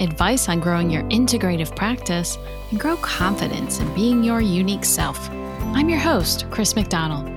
advice 0.00 0.48
on 0.48 0.60
growing 0.60 0.90
your 0.90 1.02
integrative 1.04 1.74
practice, 1.74 2.38
and 2.70 2.78
grow 2.78 2.96
confidence 2.96 3.80
in 3.80 3.94
being 3.94 4.22
your 4.22 4.40
unique 4.40 4.84
self. 4.84 5.30
I'm 5.30 5.88
your 5.88 5.98
host, 5.98 6.46
Chris 6.50 6.76
McDonald. 6.76 7.28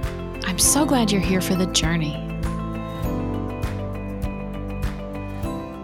I'm 0.46 0.60
so 0.60 0.86
glad 0.86 1.12
you're 1.12 1.22
here 1.22 1.42
for 1.42 1.56
the 1.56 1.68
journey. 1.68 2.18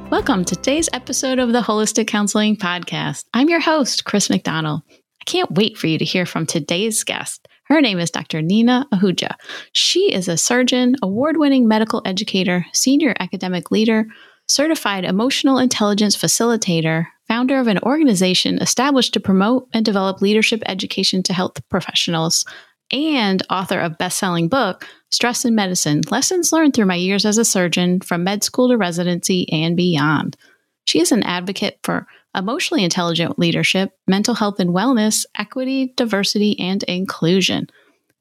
Welcome 0.09 0.45
to 0.45 0.55
today's 0.55 0.89
episode 0.93 1.39
of 1.39 1.51
the 1.51 1.61
Holistic 1.61 2.07
Counseling 2.07 2.55
Podcast. 2.55 3.25
I'm 3.33 3.49
your 3.49 3.59
host, 3.59 4.05
Chris 4.05 4.29
McDonald. 4.29 4.81
I 4.89 5.23
can't 5.25 5.51
wait 5.51 5.77
for 5.77 5.87
you 5.87 5.97
to 5.97 6.05
hear 6.05 6.25
from 6.25 6.45
today's 6.45 7.03
guest. 7.03 7.47
Her 7.65 7.81
name 7.81 7.99
is 7.99 8.11
Dr. 8.11 8.41
Nina 8.43 8.87
Ahuja. 8.93 9.33
She 9.71 10.13
is 10.13 10.27
a 10.27 10.37
surgeon, 10.37 10.95
award 11.01 11.37
winning 11.37 11.67
medical 11.67 12.01
educator, 12.05 12.65
senior 12.73 13.15
academic 13.19 13.71
leader, 13.71 14.05
certified 14.47 15.05
emotional 15.05 15.57
intelligence 15.57 16.15
facilitator, 16.15 17.05
founder 17.27 17.59
of 17.59 17.67
an 17.67 17.79
organization 17.79 18.59
established 18.59 19.13
to 19.13 19.19
promote 19.19 19.67
and 19.73 19.83
develop 19.83 20.21
leadership 20.21 20.61
education 20.67 21.23
to 21.23 21.33
health 21.33 21.57
professionals, 21.69 22.45
and 22.91 23.41
author 23.49 23.79
of 23.79 23.97
best-selling 23.97 24.47
book 24.47 24.87
Stress 25.11 25.45
in 25.45 25.55
Medicine: 25.55 26.01
Lessons 26.11 26.51
Learned 26.51 26.75
Through 26.75 26.85
My 26.85 26.95
Years 26.95 27.25
as 27.25 27.37
a 27.37 27.45
Surgeon 27.45 28.01
from 28.01 28.23
Med 28.23 28.43
School 28.43 28.69
to 28.69 28.77
Residency 28.77 29.51
and 29.51 29.75
Beyond. 29.75 30.37
She 30.85 30.99
is 30.99 31.11
an 31.11 31.23
advocate 31.23 31.79
for 31.83 32.05
emotionally 32.35 32.83
intelligent 32.83 33.39
leadership, 33.39 33.91
mental 34.07 34.35
health 34.35 34.59
and 34.59 34.69
wellness, 34.69 35.25
equity, 35.35 35.93
diversity, 35.95 36.59
and 36.59 36.83
inclusion. 36.83 37.67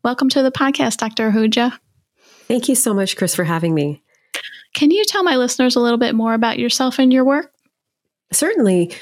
Welcome 0.02 0.30
to 0.30 0.42
the 0.42 0.52
podcast, 0.52 0.98
Dr. 0.98 1.30
Ahuja. 1.30 1.78
Thank 2.46 2.68
you 2.68 2.74
so 2.74 2.94
much, 2.94 3.16
Chris, 3.16 3.34
for 3.34 3.44
having 3.44 3.74
me. 3.74 4.02
Can 4.74 4.90
you 4.90 5.04
tell 5.04 5.22
my 5.22 5.36
listeners 5.36 5.76
a 5.76 5.80
little 5.80 5.98
bit 5.98 6.14
more 6.14 6.34
about 6.34 6.58
yourself 6.58 6.98
and 6.98 7.12
your 7.12 7.24
work? 7.24 7.52
Certainly. 8.32 8.92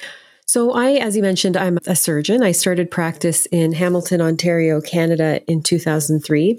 So, 0.46 0.72
I, 0.72 0.92
as 0.92 1.16
you 1.16 1.22
mentioned, 1.22 1.56
I'm 1.56 1.78
a 1.86 1.96
surgeon. 1.96 2.42
I 2.42 2.52
started 2.52 2.90
practice 2.90 3.46
in 3.46 3.72
Hamilton, 3.72 4.20
Ontario, 4.20 4.80
Canada 4.80 5.40
in 5.46 5.62
2003. 5.62 6.58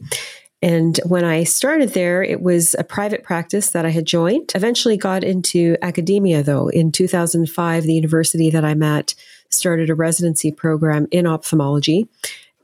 And 0.64 0.98
when 1.06 1.26
I 1.26 1.44
started 1.44 1.90
there, 1.90 2.24
it 2.24 2.42
was 2.42 2.74
a 2.80 2.86
private 2.86 3.24
practice 3.24 3.72
that 3.72 3.86
I 3.86 3.90
had 3.90 4.06
joined. 4.06 4.54
Eventually 4.56 4.96
got 4.96 5.24
into 5.24 5.76
academia, 5.82 6.42
though. 6.42 6.70
In 6.70 6.92
2005, 6.92 7.84
the 7.84 7.94
university 7.94 8.50
that 8.50 8.64
I'm 8.64 8.82
at 8.82 9.14
started 9.50 9.90
a 9.90 9.96
residency 9.96 10.52
program 10.52 11.06
in 11.12 11.28
ophthalmology, 11.28 12.08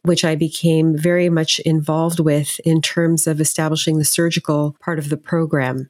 which 0.03 0.23
I 0.23 0.35
became 0.35 0.97
very 0.97 1.29
much 1.29 1.59
involved 1.59 2.21
with 2.21 2.59
in 2.63 2.81
terms 2.81 3.27
of 3.27 3.41
establishing 3.41 3.99
the 3.99 4.05
surgical 4.05 4.77
part 4.79 4.97
of 4.97 5.09
the 5.09 5.17
program. 5.17 5.89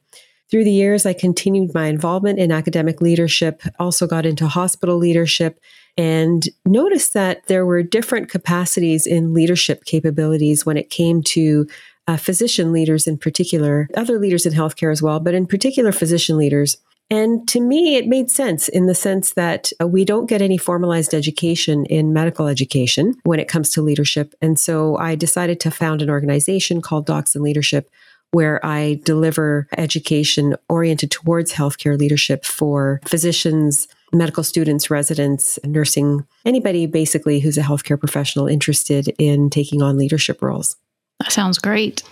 Through 0.50 0.64
the 0.64 0.72
years, 0.72 1.05
I 1.05 1.14
continued 1.14 1.75
my 1.75 1.88
involvement 1.88 2.39
in 2.39 2.52
academic 2.52 3.02
leadership, 3.02 3.61
also 3.78 4.08
got 4.08 4.25
into 4.25 4.47
hospital 4.47 4.97
leadership, 4.97 5.59
and 5.95 6.44
noticed 6.66 7.14
that 7.14 7.45
there 7.45 7.66
were 7.66 7.83
different 7.83 8.30
capacities 8.30 9.06
in 9.06 9.33
leadership 9.33 9.86
capabilities 9.86 10.66
when 10.66 10.78
it 10.78 10.89
came 10.89 11.22
to 11.23 11.67
uh, 12.08 12.17
physician 12.17 12.72
leaders 12.72 13.06
in 13.06 13.17
particular, 13.17 13.88
other 13.95 14.17
leaders 14.17 14.47
in 14.47 14.53
healthcare 14.53 14.91
as 14.91 15.03
well, 15.03 15.19
but 15.19 15.36
in 15.36 15.45
particular, 15.45 15.91
physician 15.91 16.38
leaders. 16.38 16.78
And 17.12 17.47
to 17.50 17.59
me, 17.59 17.96
it 17.96 18.07
made 18.07 18.31
sense 18.31 18.68
in 18.68 18.88
the 18.88 18.96
sense 18.96 19.34
that 19.34 19.72
uh, 19.81 19.88
we 19.88 20.06
don't 20.06 20.28
get 20.28 20.41
any 20.41 20.57
formalized 20.57 21.13
education 21.13 21.85
in 21.85 22.13
medical 22.13 22.47
education 22.47 23.16
when 23.23 23.40
it 23.40 23.47
comes 23.47 23.69
to 23.72 23.81
leadership. 23.81 24.34
And 24.41 24.59
so 24.59 24.97
I 24.97 25.16
decided 25.16 25.59
to 25.62 25.72
found 25.72 26.02
an 26.02 26.09
organization 26.09 26.81
called 26.81 27.06
Docs 27.06 27.35
in 27.35 27.44
Leadership 27.44 27.90
where 28.31 28.63
I 28.66 29.00
deliver 29.03 29.67
education 29.78 30.56
oriented 30.67 31.12
towards 31.12 31.53
healthcare 31.53 31.97
leadership 31.97 32.45
for 32.45 33.01
physicians, 33.06 33.88
medical 34.13 34.44
students, 34.44 34.90
residents, 34.90 35.59
nursing, 35.63 36.25
anybody 36.45 36.85
basically 36.85 37.40
who's 37.40 37.57
a 37.57 37.62
healthcare 37.62 38.00
professional 38.00 38.47
interested 38.47 39.13
in 39.17 39.50
taking 39.50 39.81
on 39.81 39.97
leadership 39.97 40.41
roles. 40.41 40.75
That 41.19 41.31
sounds 41.31 41.57
great. 41.57 42.03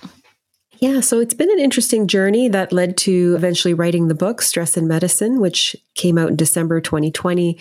Yeah, 0.79 0.99
so 0.99 1.19
it's 1.19 1.33
been 1.33 1.49
an 1.49 1.59
interesting 1.59 2.07
journey 2.07 2.49
that 2.49 2.71
led 2.71 2.97
to 2.97 3.33
eventually 3.35 3.73
writing 3.73 4.07
the 4.07 4.15
book, 4.15 4.43
Stress 4.43 4.77
in 4.77 4.87
Medicine, 4.87 5.39
which 5.39 5.75
came 5.95 6.19
out 6.19 6.29
in 6.29 6.35
December 6.35 6.81
2020 6.81 7.57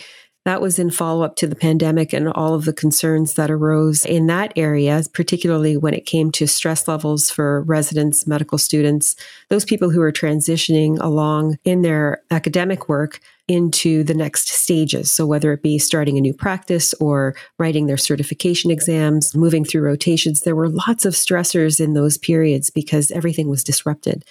that 0.47 0.61
was 0.61 0.79
in 0.79 0.89
follow 0.89 1.23
up 1.23 1.35
to 1.35 1.45
the 1.45 1.57
pandemic 1.57 2.13
and 2.13 2.29
all 2.29 2.53
of 2.53 2.63
the 2.63 2.71
concerns 2.71 3.33
that 3.33 3.51
arose 3.51 4.05
in 4.05 4.27
that 4.27 4.53
area, 4.55 5.03
particularly 5.11 5.75
when 5.75 5.93
it 5.93 6.05
came 6.05 6.31
to 6.31 6.47
stress 6.47 6.87
levels 6.87 7.29
for 7.29 7.63
residents, 7.63 8.25
medical 8.25 8.57
students, 8.57 9.17
those 9.49 9.65
people 9.65 9.89
who 9.89 10.01
are 10.01 10.11
transitioning 10.11 10.97
along 11.01 11.57
in 11.65 11.81
their 11.81 12.21
academic 12.31 12.87
work 12.87 13.19
into 13.49 14.03
the 14.05 14.13
next 14.13 14.47
stages. 14.47 15.11
So, 15.11 15.25
whether 15.25 15.51
it 15.51 15.63
be 15.63 15.79
starting 15.79 16.17
a 16.17 16.21
new 16.21 16.33
practice 16.33 16.93
or 16.95 17.35
writing 17.57 17.87
their 17.87 17.97
certification 17.97 18.71
exams, 18.71 19.35
moving 19.35 19.65
through 19.65 19.81
rotations, 19.81 20.41
there 20.41 20.55
were 20.55 20.69
lots 20.69 21.03
of 21.03 21.13
stressors 21.13 21.79
in 21.83 21.93
those 21.93 22.17
periods 22.17 22.69
because 22.69 23.11
everything 23.11 23.49
was 23.49 23.65
disrupted. 23.65 24.23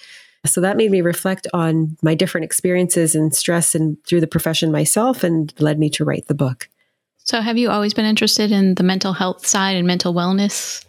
So 0.45 0.61
that 0.61 0.77
made 0.77 0.91
me 0.91 1.01
reflect 1.01 1.47
on 1.53 1.97
my 2.01 2.15
different 2.15 2.45
experiences 2.45 3.15
and 3.15 3.35
stress 3.35 3.75
and 3.75 3.97
through 4.05 4.21
the 4.21 4.27
profession 4.27 4.71
myself 4.71 5.23
and 5.23 5.53
led 5.59 5.79
me 5.79 5.89
to 5.91 6.05
write 6.05 6.27
the 6.27 6.35
book. 6.35 6.69
So 7.17 7.41
have 7.41 7.57
you 7.57 7.69
always 7.69 7.93
been 7.93 8.05
interested 8.05 8.51
in 8.51 8.75
the 8.75 8.83
mental 8.83 9.13
health 9.13 9.45
side 9.45 9.75
and 9.75 9.85
mental 9.85 10.13
wellness? 10.13 10.85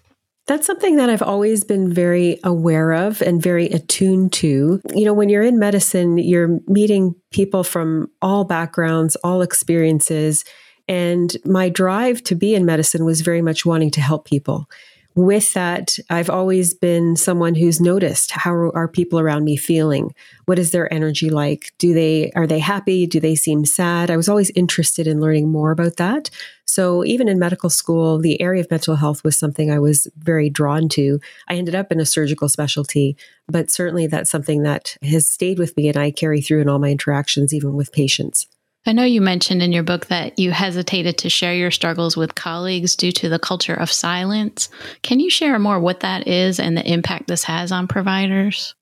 That's 0.46 0.66
something 0.66 0.96
that 0.96 1.10
I've 1.10 1.22
always 1.22 1.62
been 1.62 1.92
very 1.92 2.38
aware 2.42 2.92
of 2.92 3.20
and 3.20 3.42
very 3.42 3.66
attuned 3.66 4.32
to. 4.34 4.80
You 4.94 5.04
know, 5.04 5.12
when 5.12 5.28
you're 5.28 5.42
in 5.42 5.58
medicine, 5.58 6.16
you're 6.16 6.60
meeting 6.66 7.14
people 7.30 7.64
from 7.64 8.10
all 8.22 8.44
backgrounds, 8.44 9.16
all 9.16 9.42
experiences. 9.42 10.44
And 10.86 11.36
my 11.44 11.68
drive 11.68 12.22
to 12.24 12.34
be 12.34 12.54
in 12.54 12.64
medicine 12.64 13.04
was 13.04 13.20
very 13.20 13.42
much 13.42 13.66
wanting 13.66 13.90
to 13.90 14.00
help 14.00 14.24
people 14.24 14.70
with 15.18 15.52
that, 15.54 15.98
I've 16.10 16.30
always 16.30 16.74
been 16.74 17.16
someone 17.16 17.56
who's 17.56 17.80
noticed 17.80 18.30
how 18.30 18.52
are 18.52 18.86
people 18.86 19.18
around 19.18 19.42
me 19.42 19.56
feeling? 19.56 20.14
What 20.44 20.60
is 20.60 20.70
their 20.70 20.92
energy 20.94 21.28
like? 21.28 21.72
Do 21.78 21.92
they 21.92 22.30
are 22.36 22.46
they 22.46 22.60
happy? 22.60 23.04
Do 23.04 23.18
they 23.18 23.34
seem 23.34 23.64
sad? 23.64 24.12
I 24.12 24.16
was 24.16 24.28
always 24.28 24.50
interested 24.50 25.08
in 25.08 25.20
learning 25.20 25.50
more 25.50 25.72
about 25.72 25.96
that. 25.96 26.30
So 26.66 27.04
even 27.04 27.26
in 27.26 27.40
medical 27.40 27.68
school, 27.68 28.20
the 28.20 28.40
area 28.40 28.60
of 28.60 28.70
mental 28.70 28.94
health 28.94 29.24
was 29.24 29.36
something 29.36 29.72
I 29.72 29.80
was 29.80 30.06
very 30.18 30.50
drawn 30.50 30.88
to. 30.90 31.18
I 31.48 31.54
ended 31.54 31.74
up 31.74 31.90
in 31.90 31.98
a 31.98 32.06
surgical 32.06 32.48
specialty, 32.48 33.16
but 33.48 33.72
certainly 33.72 34.06
that's 34.06 34.30
something 34.30 34.62
that 34.62 34.96
has 35.02 35.28
stayed 35.28 35.58
with 35.58 35.76
me 35.76 35.88
and 35.88 35.96
I 35.96 36.12
carry 36.12 36.40
through 36.40 36.60
in 36.60 36.68
all 36.68 36.78
my 36.78 36.90
interactions 36.90 37.52
even 37.52 37.74
with 37.74 37.90
patients. 37.90 38.46
I 38.86 38.92
know 38.92 39.04
you 39.04 39.20
mentioned 39.20 39.62
in 39.62 39.72
your 39.72 39.82
book 39.82 40.06
that 40.06 40.38
you 40.38 40.50
hesitated 40.50 41.18
to 41.18 41.28
share 41.28 41.54
your 41.54 41.70
struggles 41.70 42.16
with 42.16 42.34
colleagues 42.34 42.96
due 42.96 43.12
to 43.12 43.28
the 43.28 43.38
culture 43.38 43.74
of 43.74 43.92
silence. 43.92 44.70
Can 45.02 45.20
you 45.20 45.28
share 45.28 45.58
more 45.58 45.78
what 45.78 46.00
that 46.00 46.26
is 46.26 46.58
and 46.58 46.76
the 46.76 46.90
impact 46.90 47.26
this 47.26 47.44
has 47.44 47.70
on 47.70 47.86
providers? 47.86 48.74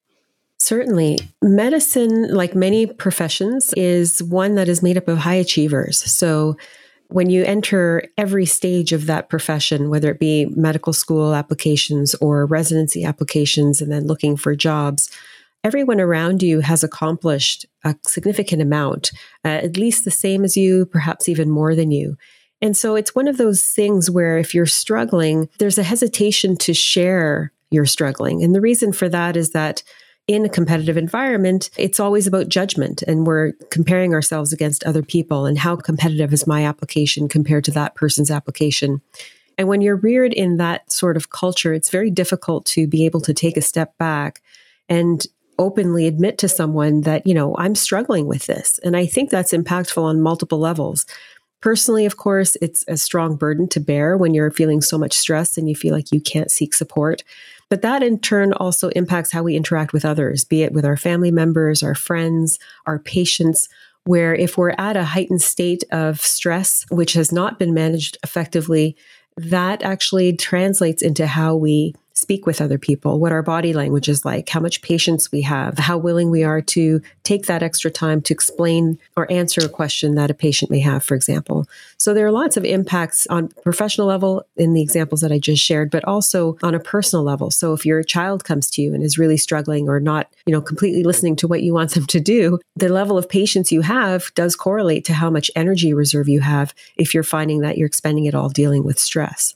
Certainly. 0.59 1.19
Medicine, 1.43 2.33
like 2.33 2.55
many 2.55 2.87
professions, 2.87 3.73
is 3.75 4.23
one 4.23 4.55
that 4.55 4.69
is 4.69 4.83
made 4.83 4.97
up 4.97 5.09
of 5.09 5.19
high 5.19 5.35
achievers. 5.35 5.99
So 5.99 6.57
when 7.09 7.31
you 7.31 7.45
enter 7.45 8.05
every 8.17 8.47
stage 8.47 8.93
of 8.93 9.07
that 9.07 9.29
profession, 9.29 9.91
whether 9.91 10.11
it 10.11 10.19
be 10.19 10.47
medical 10.47 10.93
school 10.93 11.35
applications 11.35 12.15
or 12.17 12.47
residency 12.47 13.05
applications, 13.05 13.81
and 13.81 13.93
then 13.93 14.07
looking 14.07 14.37
for 14.37 14.57
jobs, 14.57 15.11
everyone 15.67 16.01
around 16.01 16.45
you 16.45 16.61
has 16.61 16.85
accomplished 16.85 17.67
a 17.83 17.97
significant 18.07 18.63
amount, 18.63 19.11
uh, 19.45 19.49
at 19.49 19.77
least 19.77 20.05
the 20.05 20.13
same 20.13 20.45
as 20.45 20.57
you, 20.57 20.87
perhaps 20.87 21.29
even 21.29 21.51
more 21.51 21.75
than 21.75 21.91
you. 21.91 22.17
And 22.63 22.77
so 22.77 22.95
it's 22.95 23.17
one 23.17 23.27
of 23.27 23.37
those 23.37 23.65
things 23.65 24.09
where 24.09 24.39
if 24.39 24.55
you're 24.55 24.65
struggling, 24.65 25.49
there's 25.59 25.77
a 25.77 25.83
hesitation 25.83 26.57
to 26.59 26.73
share 26.73 27.53
your 27.71 27.85
struggling. 27.85 28.45
And 28.45 28.55
the 28.55 28.61
reason 28.61 28.93
for 28.93 29.09
that 29.09 29.37
is 29.37 29.51
that 29.51 29.83
in 30.29 30.45
a 30.45 30.49
competitive 30.49 30.97
environment, 30.97 31.69
it's 31.77 31.99
always 31.99 32.29
about 32.29 32.49
judgment 32.49 33.03
and 33.03 33.27
we're 33.27 33.53
comparing 33.73 34.15
ourselves 34.15 34.53
against 34.53 34.85
other 34.85 35.03
people 35.03 35.47
and 35.47 35.59
how 35.59 35.75
competitive 35.75 36.33
is 36.33 36.47
my 36.47 36.65
application 36.65 37.29
compared 37.29 37.65
to 37.65 37.73
that 37.73 37.97
person's 37.97 38.31
application. 38.31 39.03
And 39.59 39.67
when 39.67 39.81
you're 39.81 39.97
reared 39.97 40.33
in 40.33 40.59
that 40.59 40.93
sort 40.93 41.17
of 41.17 41.31
culture, 41.31 41.75
it's 41.75 41.91
very 41.91 42.11
difficult 42.13 42.67
to 42.67 42.87
be 42.87 43.05
able 43.05 43.21
to 43.23 43.35
take 43.35 43.57
a 43.57 43.63
step 43.63 43.99
back 43.99 44.43
and 44.89 45.27
openly 45.59 46.07
admit 46.07 46.39
to 46.39 46.49
someone 46.49 47.03
that, 47.03 47.27
you 47.27 47.35
know, 47.35 47.55
I'm 47.57 47.75
struggling 47.75 48.27
with 48.27 48.47
this. 48.47 48.79
And 48.83 48.97
I 48.97 49.07
think 49.07 49.31
that's 49.31 49.53
impactful 49.53 50.03
on 50.03 50.21
multiple 50.21 50.59
levels. 50.59 51.07
Personally, 51.61 52.07
of 52.07 52.17
course, 52.17 52.57
it's 52.61 52.85
a 52.87 52.97
strong 52.97 53.37
burden 53.37 53.69
to 53.69 53.81
bear 53.81 54.17
when 54.17 54.35
you're 54.35 54.51
feeling 54.51 54.81
so 54.81 54.99
much 54.99 55.15
stress 55.15 55.57
and 55.57 55.69
you 55.69 55.75
feel 55.75 55.95
like 55.95 56.13
you 56.13 56.21
can't 56.21 56.51
seek 56.51 56.75
support. 56.75 57.25
But 57.69 57.83
that 57.83 58.03
in 58.03 58.21
turn 58.21 58.53
also 58.53 58.91
impacts 58.91 59.33
how 59.33 59.43
we 59.43 59.57
interact 59.57 59.93
with 59.93 60.05
others, 60.05 60.45
be 60.45 60.63
it 60.63 60.73
with 60.73 60.85
our 60.85 60.97
family 60.97 61.31
members, 61.31 61.83
our 61.83 61.95
friends, 61.95 62.59
our 62.87 62.99
patients, 62.99 63.69
where 64.05 64.35
if 64.35 64.57
we're 64.57 64.75
at 64.79 64.97
a 64.97 65.05
heightened 65.05 65.43
state 65.43 65.83
of 65.91 66.21
stress, 66.21 66.87
which 66.91 67.15
has 67.15 67.33
not 67.33 67.59
been 67.59 67.75
managed 67.75 68.19
effectively, 68.23 68.97
that 69.37 69.83
actually 69.83 70.37
translates 70.37 71.03
into 71.03 71.27
how 71.27 71.57
we 71.57 71.95
speak 72.17 72.47
with 72.47 72.61
other 72.61 72.79
people, 72.79 73.21
what 73.21 73.31
our 73.31 73.43
body 73.43 73.75
language 73.75 74.09
is 74.09 74.25
like, 74.25 74.49
how 74.49 74.59
much 74.59 74.81
patience 74.81 75.31
we 75.31 75.43
have, 75.43 75.79
how 75.79 75.99
willing 75.99 76.31
we 76.31 76.43
are 76.43 76.63
to 76.63 77.01
take 77.23 77.47
that 77.47 77.63
extra 77.63 77.91
time 77.91 78.23
to 78.23 78.33
explain 78.33 78.99
or 79.17 79.31
answer 79.31 79.61
a 79.61 79.69
question 79.69 80.15
that 80.15 80.31
a 80.31 80.35
patient 80.35 80.71
may 80.71 80.81
have, 80.81 81.05
for 81.05 81.15
example. 81.15 81.67
So 81.99 82.15
there 82.15 82.27
are 82.27 82.33
lots 82.33 82.57
of 82.57 82.65
impacts 82.65 83.27
on 83.29 83.49
professional 83.63 84.07
level 84.07 84.47
in 84.57 84.73
the 84.73 84.81
examples 84.81 85.21
that 85.21 85.31
I 85.31 85.39
just 85.39 85.63
shared, 85.63 85.91
but 85.91 86.05
also 86.05 86.57
on 86.63 86.75
a 86.75 86.81
personal 86.81 87.23
level. 87.23 87.51
So 87.51 87.75
if 87.75 87.85
your 87.85 88.03
child 88.03 88.45
comes 88.45 88.71
to 88.71 88.83
you 88.83 88.95
and 88.95 89.03
is 89.03 89.19
really 89.19 89.37
struggling 89.37 89.89
or 89.89 90.01
not, 90.01 90.33
you 90.47 90.53
know, 90.53 90.63
completely 90.63 91.05
listening 91.05 91.37
to 91.37 91.49
what 91.49 91.63
you 91.63 91.75
want 91.75 91.93
them 91.93 92.07
to 92.07 92.21
do, 92.21 92.59
the 92.77 92.89
level 92.89 93.19
of 93.19 93.29
patience 93.29 93.71
you 93.71 93.83
have 93.83 94.33
does 94.35 94.57
correlate 94.57 95.05
to 95.05 95.13
how 95.13 95.29
much 95.29 95.51
energy 95.55 95.93
reserve 95.93 96.29
you 96.29 96.41
have 96.41 96.75
if 96.97 97.13
you're 97.13 97.23
finding 97.23 97.61
that 97.61 97.77
you're 97.77 97.87
expending 97.87 98.25
it 98.25 98.35
all 98.35 98.49
dealing 98.49 98.85
with 98.85 98.99
stress. 98.99 99.55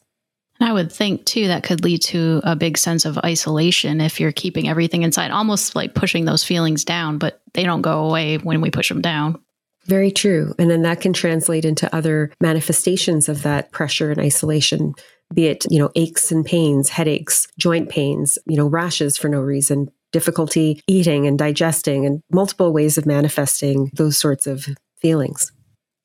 I 0.61 0.73
would 0.73 0.93
think 0.93 1.25
too 1.25 1.49
that 1.49 1.63
could 1.63 1.83
lead 1.83 2.03
to 2.03 2.41
a 2.45 2.55
big 2.55 2.77
sense 2.77 3.07
of 3.07 3.19
isolation 3.19 4.01
if 4.01 4.21
you're 4.21 4.33
keeping 4.33 4.69
everything 4.69 5.03
inside, 5.03 5.31
almost 5.31 5.75
like 5.75 5.95
pushing 5.95 6.27
those 6.27 6.45
feelings 6.45 6.85
down, 6.85 7.19
but 7.19 7.41
they 7.55 7.65
don't 7.65 7.81
go 7.83 8.05
away 8.07 8.37
when 8.37 8.61
we 8.61 8.71
push 8.71 8.89
them 8.91 9.01
down. 9.01 9.41
Very 9.87 10.11
true. 10.11 10.55
And 10.59 10.71
then 10.71 10.83
that 10.83 11.01
can 11.01 11.15
translate 11.15 11.65
into 11.65 11.93
other 11.95 12.31
manifestations 12.41 13.29
of 13.29 13.43
that 13.43 13.73
pressure 13.73 14.11
and 14.11 14.21
isolation, 14.21 14.95
be 15.33 15.47
it, 15.47 15.65
you 15.71 15.79
know, 15.79 15.91
aches 15.95 16.31
and 16.31 16.45
pains, 16.45 16.91
headaches, 16.91 17.49
joint 17.59 17.89
pains, 17.89 18.39
you 18.47 18.57
know, 18.57 18.67
rashes 18.67 19.17
for 19.17 19.29
no 19.29 19.41
reason, 19.41 19.91
difficulty 20.13 20.83
eating 20.87 21.27
and 21.27 21.39
digesting, 21.39 22.05
and 22.05 22.23
multiple 22.31 22.73
ways 22.73 22.99
of 22.99 23.07
manifesting 23.07 23.91
those 23.95 24.19
sorts 24.19 24.47
of 24.47 24.67
feelings. 24.99 25.51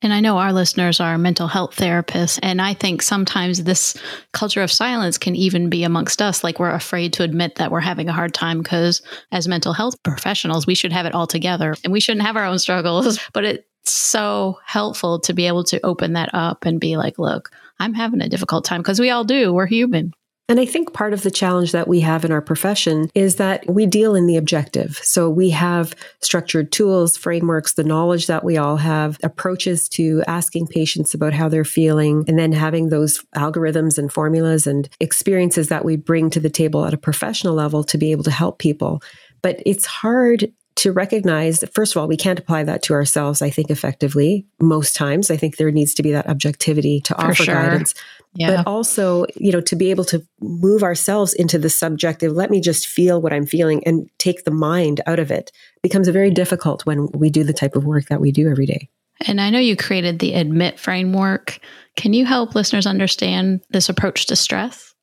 And 0.05 0.13
I 0.13 0.19
know 0.19 0.37
our 0.37 0.53
listeners 0.53 0.99
are 0.99 1.17
mental 1.17 1.47
health 1.47 1.75
therapists. 1.77 2.37
And 2.43 2.61
I 2.61 2.75
think 2.75 3.01
sometimes 3.01 3.63
this 3.63 3.97
culture 4.33 4.61
of 4.61 4.71
silence 4.71 5.17
can 5.17 5.35
even 5.35 5.67
be 5.67 5.83
amongst 5.83 6.21
us. 6.21 6.43
Like 6.43 6.59
we're 6.59 6.69
afraid 6.69 7.11
to 7.13 7.23
admit 7.23 7.55
that 7.55 7.71
we're 7.71 7.79
having 7.79 8.07
a 8.07 8.13
hard 8.13 8.31
time 8.31 8.59
because 8.59 9.01
as 9.31 9.47
mental 9.47 9.73
health 9.73 9.95
professionals, 10.03 10.67
we 10.67 10.75
should 10.75 10.93
have 10.93 11.07
it 11.07 11.15
all 11.15 11.25
together 11.25 11.73
and 11.83 11.91
we 11.91 11.99
shouldn't 11.99 12.23
have 12.23 12.37
our 12.37 12.45
own 12.45 12.59
struggles. 12.59 13.19
But 13.33 13.45
it's 13.45 13.91
so 13.91 14.59
helpful 14.63 15.19
to 15.21 15.33
be 15.33 15.47
able 15.47 15.63
to 15.65 15.83
open 15.83 16.13
that 16.13 16.29
up 16.33 16.65
and 16.65 16.79
be 16.79 16.97
like, 16.97 17.17
look, 17.17 17.49
I'm 17.79 17.95
having 17.95 18.21
a 18.21 18.29
difficult 18.29 18.63
time 18.63 18.81
because 18.81 18.99
we 18.99 19.09
all 19.09 19.23
do. 19.23 19.53
We're 19.53 19.65
human. 19.65 20.13
And 20.47 20.59
I 20.59 20.65
think 20.65 20.93
part 20.93 21.13
of 21.13 21.23
the 21.23 21.31
challenge 21.31 21.71
that 21.71 21.87
we 21.87 22.01
have 22.01 22.23
in 22.23 22.31
our 22.31 22.41
profession 22.41 23.09
is 23.15 23.37
that 23.37 23.67
we 23.67 23.87
deal 23.87 24.13
in 24.13 24.27
the 24.27 24.37
objective. 24.37 24.99
So 25.01 25.27
we 25.27 25.49
have 25.49 25.95
structured 26.21 26.71
tools, 26.71 27.17
frameworks, 27.17 27.73
the 27.73 27.83
knowledge 27.83 28.27
that 28.27 28.43
we 28.43 28.55
all 28.55 28.77
have, 28.77 29.17
approaches 29.23 29.89
to 29.89 30.23
asking 30.27 30.67
patients 30.67 31.15
about 31.15 31.33
how 31.33 31.49
they're 31.49 31.65
feeling, 31.65 32.25
and 32.27 32.37
then 32.37 32.51
having 32.51 32.89
those 32.89 33.23
algorithms 33.35 33.97
and 33.97 34.13
formulas 34.13 34.67
and 34.67 34.87
experiences 34.99 35.69
that 35.69 35.83
we 35.83 35.95
bring 35.95 36.29
to 36.29 36.39
the 36.39 36.49
table 36.49 36.85
at 36.85 36.93
a 36.93 36.97
professional 36.97 37.55
level 37.55 37.83
to 37.83 37.97
be 37.97 38.11
able 38.11 38.23
to 38.23 38.31
help 38.31 38.59
people. 38.59 39.01
But 39.41 39.63
it's 39.65 39.87
hard 39.87 40.51
to 40.75 40.91
recognize 40.91 41.61
that, 41.61 41.73
first 41.73 41.95
of 41.95 42.01
all, 42.01 42.07
we 42.07 42.17
can't 42.17 42.37
apply 42.37 42.63
that 42.65 42.83
to 42.83 42.93
ourselves, 42.93 43.41
I 43.41 43.49
think, 43.49 43.69
effectively 43.69 44.45
most 44.59 44.95
times. 44.95 45.31
I 45.31 45.37
think 45.37 45.55
there 45.55 45.71
needs 45.71 45.93
to 45.93 46.03
be 46.03 46.11
that 46.11 46.27
objectivity 46.27 46.99
to 47.01 47.15
For 47.15 47.21
offer 47.21 47.43
sure. 47.45 47.55
guidance. 47.55 47.93
Yeah. 48.35 48.57
But 48.57 48.67
also, 48.67 49.25
you 49.35 49.51
know, 49.51 49.61
to 49.61 49.75
be 49.75 49.91
able 49.91 50.03
to 50.05 50.25
move 50.41 50.83
ourselves 50.83 51.33
into 51.33 51.57
the 51.57 51.69
subjective, 51.69 52.33
let 52.33 52.51
me 52.51 52.59
just 52.59 52.85
feel 52.85 53.21
what 53.21 53.33
I'm 53.33 53.45
feeling 53.45 53.81
and 53.85 54.09
take 54.19 54.43
the 54.43 54.51
mind 54.51 55.01
out 55.07 55.19
of 55.19 55.31
it 55.31 55.51
becomes 55.81 56.07
very 56.09 56.31
difficult 56.31 56.85
when 56.85 57.07
we 57.13 57.29
do 57.29 57.43
the 57.43 57.53
type 57.53 57.75
of 57.75 57.85
work 57.85 58.07
that 58.07 58.19
we 58.19 58.31
do 58.31 58.49
every 58.49 58.65
day. 58.65 58.89
And 59.21 59.39
I 59.39 59.49
know 59.49 59.59
you 59.59 59.77
created 59.77 60.19
the 60.19 60.33
ADMIT 60.33 60.77
framework. 60.77 61.59
Can 61.95 62.13
you 62.13 62.25
help 62.25 62.55
listeners 62.55 62.85
understand 62.85 63.61
this 63.69 63.87
approach 63.87 64.25
to 64.27 64.35
stress? 64.35 64.94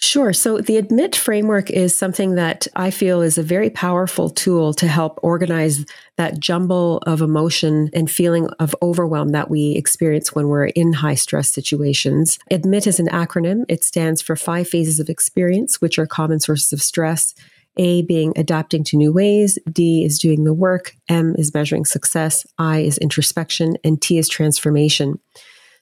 Sure. 0.00 0.32
So 0.32 0.58
the 0.58 0.80
ADMIT 0.80 1.16
framework 1.16 1.70
is 1.70 1.94
something 1.94 2.36
that 2.36 2.68
I 2.76 2.92
feel 2.92 3.20
is 3.20 3.36
a 3.36 3.42
very 3.42 3.68
powerful 3.68 4.30
tool 4.30 4.72
to 4.74 4.86
help 4.86 5.18
organize 5.24 5.84
that 6.16 6.38
jumble 6.38 6.98
of 6.98 7.20
emotion 7.20 7.90
and 7.92 8.08
feeling 8.08 8.48
of 8.60 8.76
overwhelm 8.80 9.30
that 9.30 9.50
we 9.50 9.72
experience 9.72 10.32
when 10.32 10.46
we're 10.46 10.66
in 10.66 10.92
high 10.92 11.16
stress 11.16 11.50
situations. 11.50 12.38
ADMIT 12.48 12.86
is 12.86 13.00
an 13.00 13.08
acronym. 13.08 13.64
It 13.68 13.82
stands 13.82 14.22
for 14.22 14.36
five 14.36 14.68
phases 14.68 15.00
of 15.00 15.08
experience, 15.08 15.80
which 15.80 15.98
are 15.98 16.06
common 16.06 16.38
sources 16.38 16.72
of 16.72 16.80
stress. 16.80 17.34
A 17.76 18.02
being 18.02 18.32
adapting 18.36 18.84
to 18.84 18.96
new 18.96 19.12
ways, 19.12 19.58
D 19.70 20.04
is 20.04 20.20
doing 20.20 20.44
the 20.44 20.54
work, 20.54 20.94
M 21.08 21.34
is 21.36 21.52
measuring 21.52 21.84
success, 21.84 22.46
I 22.56 22.80
is 22.80 22.98
introspection, 22.98 23.76
and 23.82 24.00
T 24.00 24.16
is 24.18 24.28
transformation. 24.28 25.18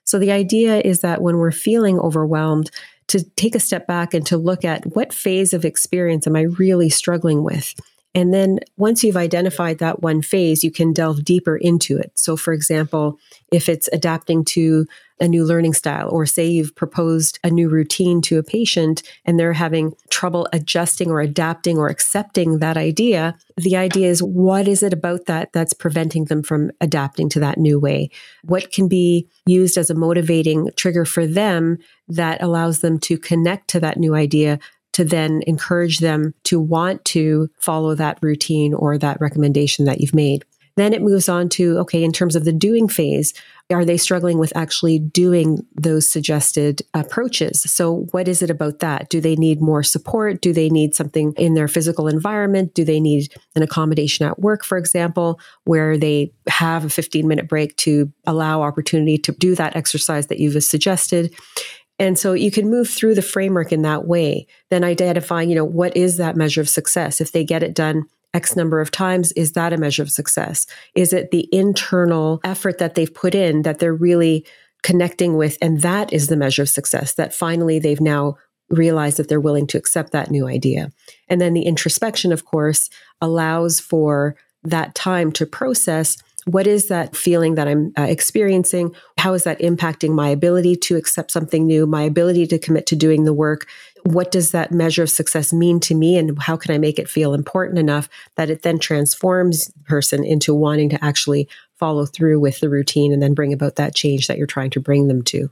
So 0.05 0.19
the 0.19 0.31
idea 0.31 0.81
is 0.81 1.01
that 1.01 1.21
when 1.21 1.37
we're 1.39 1.51
feeling 1.51 1.99
overwhelmed, 1.99 2.71
to 3.09 3.23
take 3.37 3.55
a 3.55 3.61
step 3.61 3.87
back 3.87 4.15
and 4.15 4.27
to 4.27 4.37
look 4.37 4.65
at 4.65 4.85
what 4.97 5.13
phase 5.13 5.53
of 5.53 5.65
experience 5.65 6.27
am 6.27 6.37
I 6.37 6.43
really 6.43 6.89
struggling 6.89 7.43
with? 7.43 7.75
And 8.15 8.33
then 8.33 8.61
once 8.79 9.05
you've 9.05 9.17
identified 9.17 9.79
that 9.79 10.01
one 10.01 10.23
phase, 10.23 10.65
you 10.65 10.71
can 10.71 10.95
delve 10.95 11.23
deeper 11.23 11.57
into 11.57 11.99
it. 11.99 12.13
So, 12.15 12.37
for 12.37 12.55
example, 12.55 13.19
if 13.53 13.69
it's 13.69 13.91
adapting 13.93 14.45
to 14.47 14.87
a 15.21 15.29
new 15.29 15.45
learning 15.45 15.73
style, 15.73 16.09
or 16.11 16.27
say 16.27 16.47
you've 16.47 16.75
proposed 16.75 17.39
a 17.43 17.51
new 17.51 17.69
routine 17.69 18.21
to 18.23 18.39
a 18.39 18.43
patient 18.43 19.03
and 19.25 19.39
they're 19.39 19.53
having 19.53 19.95
trouble 20.11 20.47
adjusting 20.53 21.11
or 21.11 21.21
adapting 21.21 21.79
or 21.79 21.89
accepting 21.89 22.59
that 22.59 22.77
idea, 22.77 23.37
the 23.57 23.77
idea 23.77 24.09
is 24.09 24.23
what 24.23 24.69
is 24.69 24.83
it 24.83 24.93
about 24.93 25.27
that 25.27 25.53
that's 25.53 25.73
preventing 25.73 26.27
them 26.27 26.43
from 26.43 26.71
adapting 26.81 27.29
to 27.31 27.41
that 27.41 27.59
new 27.59 27.81
way? 27.81 28.11
What 28.45 28.73
can 28.73 28.89
be 28.89 29.29
used 29.47 29.79
as 29.79 29.91
a 29.91 29.95
motivating 29.95 30.71
trigger 30.77 31.05
for 31.05 31.27
them 31.27 31.79
that 32.09 32.43
allows 32.43 32.81
them 32.81 32.99
to 33.01 33.19
connect 33.19 33.69
to 33.69 33.81
that 33.81 33.97
new 33.97 34.15
idea 34.15 34.59
to 34.93 35.05
then 35.05 35.43
encourage 35.47 35.99
them 35.99 36.33
to 36.45 36.59
want 36.59 37.05
to 37.05 37.51
follow 37.59 37.95
that 37.95 38.19
routine 38.23 38.73
or 38.73 38.97
that 38.97 39.21
recommendation 39.21 39.85
that 39.85 40.01
you've 40.01 40.15
made. 40.15 40.43
Then 40.77 40.93
it 40.93 41.03
moves 41.03 41.29
on 41.29 41.49
to, 41.51 41.79
okay, 41.79 42.05
in 42.05 42.13
terms 42.13 42.37
of 42.37 42.45
the 42.45 42.53
doing 42.53 42.87
phase, 42.87 43.33
are 43.71 43.85
they 43.85 43.97
struggling 43.97 44.39
with 44.39 44.55
actually 44.55 44.99
doing 44.99 45.67
those 45.75 46.09
suggested 46.09 46.83
approaches? 46.95 47.63
So 47.63 48.07
what 48.13 48.29
is 48.29 48.43
it 48.43 48.51
about 48.51 48.79
that? 48.81 49.09
Do 49.09 49.21
they 49.21 49.37
need 49.37 49.61
more 49.61 49.83
support? 49.83 50.41
Do 50.41 50.53
they 50.53 50.69
need 50.69 50.95
something 50.95 51.33
in 51.37 51.55
their 51.55 51.67
physical 51.67 52.09
environment? 52.09 52.75
Do 52.75 52.85
they 52.85 53.01
need 53.01 53.33
an 53.57 53.63
accommodation 53.63 54.27
at 54.27 54.39
work, 54.39 54.65
for 54.65 54.79
example, 54.79 55.41
where 55.65 55.97
they 55.97 56.33
have 56.47 56.85
a 56.85 56.91
15 56.91 57.27
minute 57.27 57.49
break 57.49 57.75
to 57.79 58.13
allow 58.27 58.63
opportunity 58.63 59.19
to 59.19 59.33
do 59.33 59.55
that 59.57 59.75
exercise 59.75 60.27
that 60.29 60.39
you've 60.39 60.63
suggested? 60.63 61.35
And 61.99 62.19
so 62.19 62.35
you 62.35 62.51
can 62.51 62.69
move 62.69 62.91
through 62.91 63.15
the 63.15 63.23
framework 63.23 63.73
in 63.73 63.83
that 63.83 64.07
way, 64.07 64.47
then 64.69 64.85
identifying, 64.85 65.49
you 65.49 65.57
know, 65.57 65.65
what 65.65 65.97
is 65.97 66.19
that 66.19 66.37
measure 66.37 66.61
of 66.61 66.69
success? 66.69 67.23
If 67.23 67.33
they 67.33 67.43
get 67.43 67.63
it 67.63 67.75
done 67.75 68.05
X 68.37 68.55
number 68.55 68.81
of 68.81 68.91
times, 68.91 69.33
is 69.33 69.53
that 69.53 69.73
a 69.73 69.79
measure 69.79 70.03
of 70.03 70.11
success? 70.11 70.67
Is 70.95 71.15
it 71.15 71.31
the 71.31 71.49
internal 71.53 72.41
effort 72.45 72.77
that 72.79 72.95
they've 72.95 73.13
put 73.13 73.35
in 73.35 73.63
that 73.63 73.79
they're 73.79 73.95
really 73.95 74.45
connecting 74.83 75.37
with? 75.37 75.57
And 75.63 75.81
that 75.81 76.13
is 76.13 76.27
the 76.27 76.37
measure 76.37 76.63
of 76.63 76.69
success 76.69 77.15
that 77.15 77.35
finally 77.35 77.79
they've 77.79 78.01
now 78.01 78.37
realized 78.69 79.17
that 79.17 79.29
they're 79.29 79.41
willing 79.41 79.67
to 79.69 79.79
accept 79.79 80.13
that 80.13 80.31
new 80.31 80.47
idea. 80.47 80.93
And 81.29 81.41
then 81.41 81.55
the 81.55 81.63
introspection, 81.63 82.31
of 82.31 82.45
course, 82.45 82.91
allows 83.23 83.81
for 83.81 84.37
that 84.63 84.95
time 84.95 85.33
to 85.33 85.47
process 85.47 86.19
what 86.47 86.69
is 86.69 86.87
that 86.89 87.17
feeling 87.17 87.57
that 87.57 87.67
I'm 87.67 87.93
uh, 87.99 88.03
experiencing? 88.03 88.95
How 89.19 89.35
is 89.35 89.43
that 89.45 89.59
impacting 89.59 90.11
my 90.11 90.29
ability 90.29 90.77
to 90.77 90.97
accept 90.97 91.33
something 91.33 91.67
new, 91.67 91.87
my 91.87 92.03
ability 92.03 92.47
to 92.49 92.59
commit 92.59 92.87
to 92.87 92.97
doing 92.97 93.25
the 93.25 93.33
work? 93.33 93.67
What 94.07 94.31
does 94.31 94.53
that 94.53 94.73
measure 94.73 95.03
of 95.03 95.11
success 95.11 95.53
mean 95.53 95.81
to 95.81 95.95
me? 95.95 96.17
And 96.17 96.41
how 96.41 96.57
can 96.57 96.75
I 96.75 96.79
make 96.79 96.99
it 96.99 97.09
feel 97.09 97.35
important 97.35 97.79
enough 97.79 98.09
that 98.37 98.51
it 98.51 98.63
then 98.63 98.79
transforms 98.79 99.67
the 99.67 99.85
person 99.85 100.25
into 100.25 100.55
wanting 100.55 100.89
to 100.91 101.05
actually 101.05 101.49
follow 101.75 102.07
through 102.07 102.41
with 102.41 102.61
the 102.61 102.69
routine 102.69 103.13
and 103.13 103.23
then 103.23 103.35
bring 103.35 103.53
about 103.53 103.77
that 103.77 103.95
change 103.95 104.29
that 104.29 104.39
you're 104.39 104.47
trying 104.47 104.71
to 104.71 104.81
bring 104.81 105.09
them 105.09 105.23
to? 105.23 105.51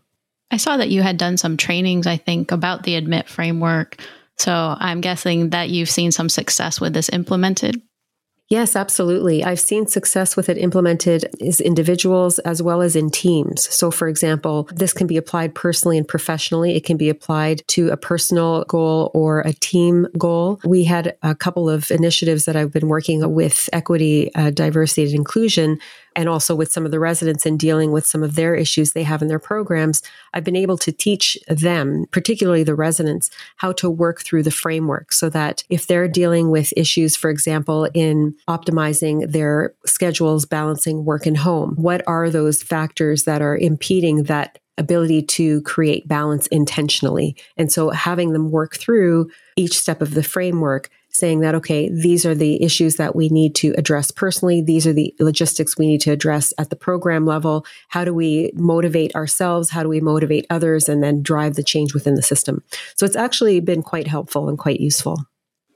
I 0.50 0.56
saw 0.56 0.76
that 0.76 0.90
you 0.90 1.02
had 1.02 1.18
done 1.18 1.36
some 1.36 1.56
trainings, 1.56 2.06
I 2.06 2.16
think, 2.16 2.52
about 2.52 2.84
the 2.84 2.94
ADMIT 2.94 3.28
framework. 3.28 4.00
So 4.38 4.76
I'm 4.78 5.00
guessing 5.00 5.50
that 5.50 5.70
you've 5.70 5.90
seen 5.90 6.12
some 6.12 6.28
success 6.28 6.80
with 6.80 6.92
this 6.94 7.08
implemented. 7.08 7.82
Yes, 8.50 8.76
absolutely. 8.76 9.42
I've 9.42 9.58
seen 9.58 9.86
success 9.86 10.36
with 10.36 10.50
it 10.50 10.58
implemented 10.58 11.24
as 11.40 11.62
individuals 11.62 12.38
as 12.40 12.60
well 12.62 12.82
as 12.82 12.94
in 12.94 13.08
teams. 13.08 13.66
So, 13.74 13.90
for 13.90 14.06
example, 14.06 14.68
this 14.70 14.92
can 14.92 15.06
be 15.06 15.16
applied 15.16 15.54
personally 15.54 15.96
and 15.96 16.06
professionally. 16.06 16.76
It 16.76 16.84
can 16.84 16.98
be 16.98 17.08
applied 17.08 17.62
to 17.68 17.88
a 17.88 17.96
personal 17.96 18.64
goal 18.64 19.10
or 19.14 19.40
a 19.40 19.54
team 19.54 20.06
goal. 20.18 20.60
We 20.62 20.84
had 20.84 21.16
a 21.22 21.34
couple 21.34 21.70
of 21.70 21.90
initiatives 21.90 22.44
that 22.44 22.54
I've 22.54 22.70
been 22.70 22.88
working 22.88 23.32
with 23.32 23.70
equity, 23.72 24.32
uh, 24.34 24.50
diversity, 24.50 25.04
and 25.04 25.14
inclusion 25.14 25.78
and 26.16 26.28
also 26.28 26.54
with 26.54 26.70
some 26.70 26.84
of 26.84 26.90
the 26.90 27.00
residents 27.00 27.46
and 27.46 27.58
dealing 27.58 27.92
with 27.92 28.06
some 28.06 28.22
of 28.22 28.34
their 28.34 28.54
issues 28.54 28.92
they 28.92 29.02
have 29.02 29.22
in 29.22 29.28
their 29.28 29.38
programs, 29.38 30.02
I've 30.32 30.44
been 30.44 30.56
able 30.56 30.78
to 30.78 30.92
teach 30.92 31.38
them, 31.48 32.06
particularly 32.10 32.62
the 32.62 32.74
residents, 32.74 33.30
how 33.56 33.72
to 33.72 33.90
work 33.90 34.22
through 34.22 34.44
the 34.44 34.50
framework 34.50 35.12
so 35.12 35.28
that 35.30 35.64
if 35.68 35.86
they're 35.86 36.08
dealing 36.08 36.50
with 36.50 36.72
issues, 36.76 37.16
for 37.16 37.30
example, 37.30 37.88
in 37.94 38.34
optimizing 38.48 39.30
their 39.30 39.74
schedules, 39.86 40.44
balancing 40.44 41.04
work 41.04 41.26
and 41.26 41.38
home, 41.38 41.74
what 41.76 42.02
are 42.06 42.30
those 42.30 42.62
factors 42.62 43.24
that 43.24 43.42
are 43.42 43.56
impeding 43.56 44.24
that 44.24 44.58
ability 44.76 45.22
to 45.22 45.62
create 45.62 46.08
balance 46.08 46.46
intentionally? 46.48 47.36
And 47.56 47.70
so 47.70 47.90
having 47.90 48.32
them 48.32 48.50
work 48.50 48.76
through 48.76 49.30
each 49.56 49.78
step 49.78 50.02
of 50.02 50.14
the 50.14 50.22
framework 50.22 50.90
saying 51.14 51.40
that, 51.40 51.54
okay, 51.54 51.88
these 51.88 52.26
are 52.26 52.34
the 52.34 52.62
issues 52.62 52.96
that 52.96 53.14
we 53.14 53.28
need 53.28 53.54
to 53.54 53.72
address 53.78 54.10
personally. 54.10 54.60
These 54.60 54.86
are 54.86 54.92
the 54.92 55.14
logistics 55.20 55.78
we 55.78 55.86
need 55.86 56.00
to 56.02 56.10
address 56.10 56.52
at 56.58 56.70
the 56.70 56.76
program 56.76 57.24
level. 57.24 57.64
How 57.88 58.04
do 58.04 58.12
we 58.12 58.50
motivate 58.54 59.14
ourselves? 59.14 59.70
How 59.70 59.82
do 59.82 59.88
we 59.88 60.00
motivate 60.00 60.46
others 60.50 60.88
and 60.88 61.02
then 61.02 61.22
drive 61.22 61.54
the 61.54 61.62
change 61.62 61.94
within 61.94 62.16
the 62.16 62.22
system? 62.22 62.62
So 62.96 63.06
it's 63.06 63.16
actually 63.16 63.60
been 63.60 63.82
quite 63.82 64.08
helpful 64.08 64.48
and 64.48 64.58
quite 64.58 64.80
useful. 64.80 65.24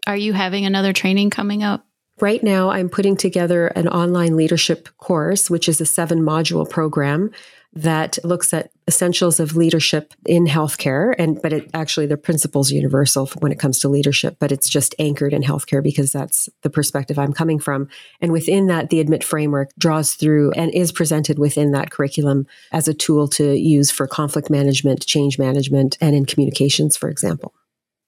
Are 0.07 0.17
you 0.17 0.33
having 0.33 0.67
another 0.67 0.93
training 0.93 1.31
coming 1.31 1.63
up? 1.63 1.87
Right 2.21 2.43
now, 2.43 2.71
I'm 2.71 2.89
putting 2.89 3.17
together 3.17 3.69
an 3.69 3.87
online 3.87 4.37
leadership 4.37 4.89
course, 4.99 5.49
which 5.49 5.69
is 5.69 5.81
a 5.81 5.87
seven 5.87 6.21
module 6.21 6.69
program 6.69 7.31
that 7.75 8.19
looks 8.25 8.53
at 8.53 8.71
essentials 8.89 9.39
of 9.39 9.55
leadership 9.55 10.15
in 10.27 10.47
healthcare 10.47 11.15
and 11.19 11.41
but 11.43 11.53
it 11.53 11.71
actually 11.75 12.07
the 12.07 12.17
principles 12.17 12.73
universal 12.73 13.27
when 13.39 13.53
it 13.53 13.59
comes 13.59 13.79
to 13.79 13.89
leadership 13.89 14.37
but 14.41 14.51
it's 14.51 14.69
just 14.69 14.95
anchored 14.99 15.35
in 15.35 15.43
healthcare 15.43 15.83
because 15.83 16.11
that's 16.11 16.49
the 16.63 16.71
perspective 16.71 17.19
I'm 17.19 17.35
coming 17.35 17.59
from. 17.59 17.89
And 18.21 18.33
within 18.33 18.67
that 18.69 18.89
the 18.89 19.01
admit 19.01 19.23
framework 19.23 19.71
draws 19.79 20.15
through 20.15 20.53
and 20.53 20.73
is 20.73 20.91
presented 20.91 21.39
within 21.39 21.73
that 21.73 21.91
curriculum 21.91 22.47
as 22.73 22.89
a 22.89 22.95
tool 22.95 23.29
to 23.29 23.55
use 23.55 23.91
for 23.91 24.07
conflict 24.07 24.49
management 24.49 25.07
change 25.07 25.39
management 25.39 25.99
and 26.01 26.17
in 26.17 26.25
communications 26.25 26.97
for 26.97 27.11
example. 27.11 27.55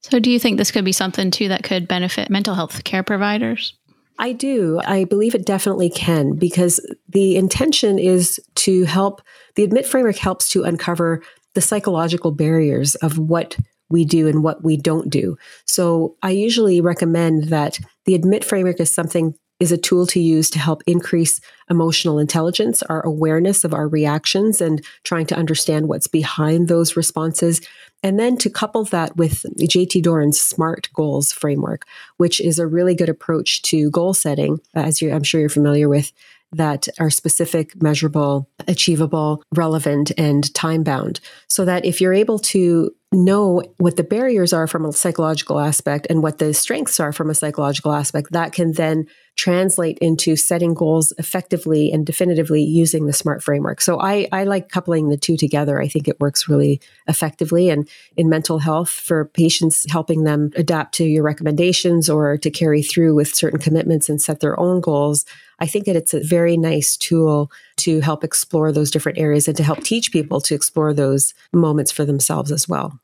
So 0.03 0.19
do 0.19 0.31
you 0.31 0.41
think 0.41 0.57
this 0.57 0.71
could 0.71 0.85
be 0.87 0.93
something 0.93 1.31
too 1.31 1.49
that 1.49 1.63
could 1.63 1.87
benefit 1.87 2.31
mental 2.31 2.55
health 2.55 2.85
care 2.85 3.03
providers 3.03 3.75
I 4.21 4.33
do. 4.33 4.81
I 4.85 5.05
believe 5.05 5.35
it 5.35 5.47
definitely 5.47 5.89
can 5.89 6.35
because 6.35 6.79
the 7.09 7.37
intention 7.37 7.99
is 7.99 8.39
to 8.57 8.85
help, 8.85 9.23
the 9.55 9.65
admit 9.65 9.87
framework 9.87 10.17
helps 10.17 10.51
to 10.51 10.63
uncover 10.63 11.23
the 11.55 11.63
psychological 11.63 12.31
barriers 12.31 12.95
of 12.97 13.19
what 13.19 13.57
we 13.89 14.05
do 14.05 14.29
and 14.29 14.45
what 14.45 14.63
we 14.63 14.77
don't 14.77 15.09
do. 15.09 15.39
So 15.65 16.17
I 16.23 16.31
usually 16.31 16.83
recommend 16.83 17.45
that 17.45 17.81
the 18.05 18.15
admit 18.15 18.45
framework 18.45 18.79
is 18.79 18.93
something 18.93 19.35
is 19.59 19.73
a 19.73 19.79
tool 19.79 20.07
to 20.07 20.21
use 20.21 20.51
to 20.51 20.59
help 20.59 20.83
increase 20.87 21.41
emotional 21.69 22.19
intelligence, 22.19 22.83
our 22.85 23.03
awareness 23.03 23.65
of 23.65 23.75
our 23.75 23.89
reactions 23.89 24.61
and 24.61 24.85
trying 25.05 25.27
to 25.27 25.37
understand 25.37 25.89
what's 25.89 26.07
behind 26.07 26.69
those 26.69 26.97
responses. 26.97 27.61
And 28.03 28.19
then 28.19 28.37
to 28.39 28.51
couple 28.51 28.85
that 28.85 29.17
with 29.17 29.45
JT 29.59 30.03
Doran's 30.03 30.41
SMART 30.41 30.89
goals 30.95 31.33
framework, 31.33 31.87
which 32.17 32.41
is 32.41 32.59
a 32.59 32.67
really 32.67 32.95
good 32.95 33.09
approach 33.09 33.63
to 33.63 33.91
goal 33.91 34.15
setting, 34.15 34.61
as 34.75 35.03
I'm 35.03 35.23
sure 35.23 35.41
you're 35.41 35.51
familiar 35.51 35.89
with, 35.89 36.13
that 36.53 36.89
are 36.99 37.11
specific, 37.11 37.81
measurable, 37.81 38.49
achievable, 38.67 39.43
relevant, 39.55 40.11
and 40.19 40.53
time 40.55 40.83
bound. 40.83 41.21
So 41.49 41.65
that 41.65 41.85
if 41.85 42.01
you're 42.01 42.15
able 42.15 42.39
to 42.41 42.91
know 43.13 43.63
what 43.79 43.97
the 43.97 44.05
barriers 44.05 44.53
are 44.53 44.67
from 44.67 44.85
a 44.85 44.93
psychological 44.93 45.61
aspect 45.61 46.07
and 46.11 46.23
what 46.23 46.39
the 46.39 46.55
strengths 46.55 47.01
are 47.01 47.13
from 47.13 47.31
a 47.31 47.35
psychological 47.35 47.93
aspect, 47.93 48.33
that 48.33 48.53
can 48.53 48.73
then 48.73 49.07
translate 49.41 49.97
into 50.01 50.37
setting 50.37 50.75
goals 50.75 51.15
effectively 51.17 51.91
and 51.91 52.05
definitively 52.05 52.63
using 52.63 53.07
the 53.07 53.13
SMART 53.15 53.43
framework. 53.43 53.81
So 53.81 53.99
I, 53.99 54.29
I 54.33 54.45
like 54.45 54.69
coupling 54.69 55.09
the 55.09 55.17
two 55.17 55.39
together. 55.39 55.81
I 55.81 55.89
think 55.89 56.09
it 56.09 56.21
works 56.21 56.47
really 56.47 56.79
effectively. 57.09 57.71
And 57.71 57.89
in 58.19 58.29
mental 58.29 58.59
health, 58.59 58.91
for 58.91 59.25
patients, 59.25 59.91
helping 59.91 60.25
them 60.25 60.51
adapt 60.57 60.95
to 60.97 61.05
your 61.05 61.23
recommendations 61.23 62.11
or 62.11 62.37
to 62.37 62.51
carry 62.51 62.83
through 62.83 63.15
with 63.15 63.35
certain 63.35 63.59
commitments 63.59 64.11
and 64.11 64.21
set 64.21 64.41
their 64.41 64.61
own 64.61 64.83
goals, 64.83 65.25
I 65.59 65.67
think 65.67 65.87
that 65.87 65.97
it's 65.97 66.13
a 66.13 66.23
very 66.23 66.59
nice 66.59 66.99
tool 66.99 67.51
to 67.79 68.01
help 68.01 68.23
explore 68.23 68.73
those 68.73 68.91
different 68.91 69.17
areas 69.17 69.49
and 69.49 69.57
to 69.57 69.63
help 69.63 69.83
teach 69.83 70.13
people 70.13 70.43
to 70.43 70.55
explore 70.55 70.93
those 70.93 71.33
moments 71.51 71.91
for 71.91 72.05
themselves 72.05 72.53
as 72.53 72.69
well. 72.69 73.01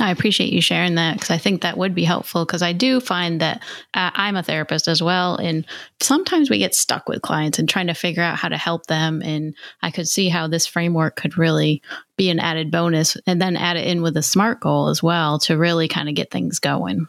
I 0.00 0.10
appreciate 0.10 0.52
you 0.52 0.60
sharing 0.60 0.96
that 0.96 1.14
because 1.14 1.30
I 1.30 1.38
think 1.38 1.62
that 1.62 1.78
would 1.78 1.94
be 1.94 2.02
helpful 2.02 2.44
because 2.44 2.62
I 2.62 2.72
do 2.72 2.98
find 2.98 3.40
that 3.40 3.62
uh, 3.94 4.10
I'm 4.14 4.36
a 4.36 4.42
therapist 4.42 4.88
as 4.88 5.00
well. 5.00 5.36
And 5.36 5.64
sometimes 6.00 6.50
we 6.50 6.58
get 6.58 6.74
stuck 6.74 7.08
with 7.08 7.22
clients 7.22 7.60
and 7.60 7.68
trying 7.68 7.86
to 7.86 7.94
figure 7.94 8.22
out 8.22 8.36
how 8.36 8.48
to 8.48 8.56
help 8.56 8.86
them. 8.86 9.22
And 9.22 9.54
I 9.80 9.92
could 9.92 10.08
see 10.08 10.28
how 10.28 10.48
this 10.48 10.66
framework 10.66 11.14
could 11.14 11.38
really 11.38 11.82
be 12.16 12.30
an 12.30 12.40
added 12.40 12.72
bonus 12.72 13.16
and 13.28 13.40
then 13.40 13.56
add 13.56 13.76
it 13.76 13.86
in 13.86 14.02
with 14.02 14.16
a 14.16 14.22
SMART 14.22 14.60
goal 14.60 14.88
as 14.88 15.04
well 15.04 15.38
to 15.40 15.56
really 15.56 15.86
kind 15.86 16.08
of 16.08 16.16
get 16.16 16.32
things 16.32 16.58
going. 16.58 17.06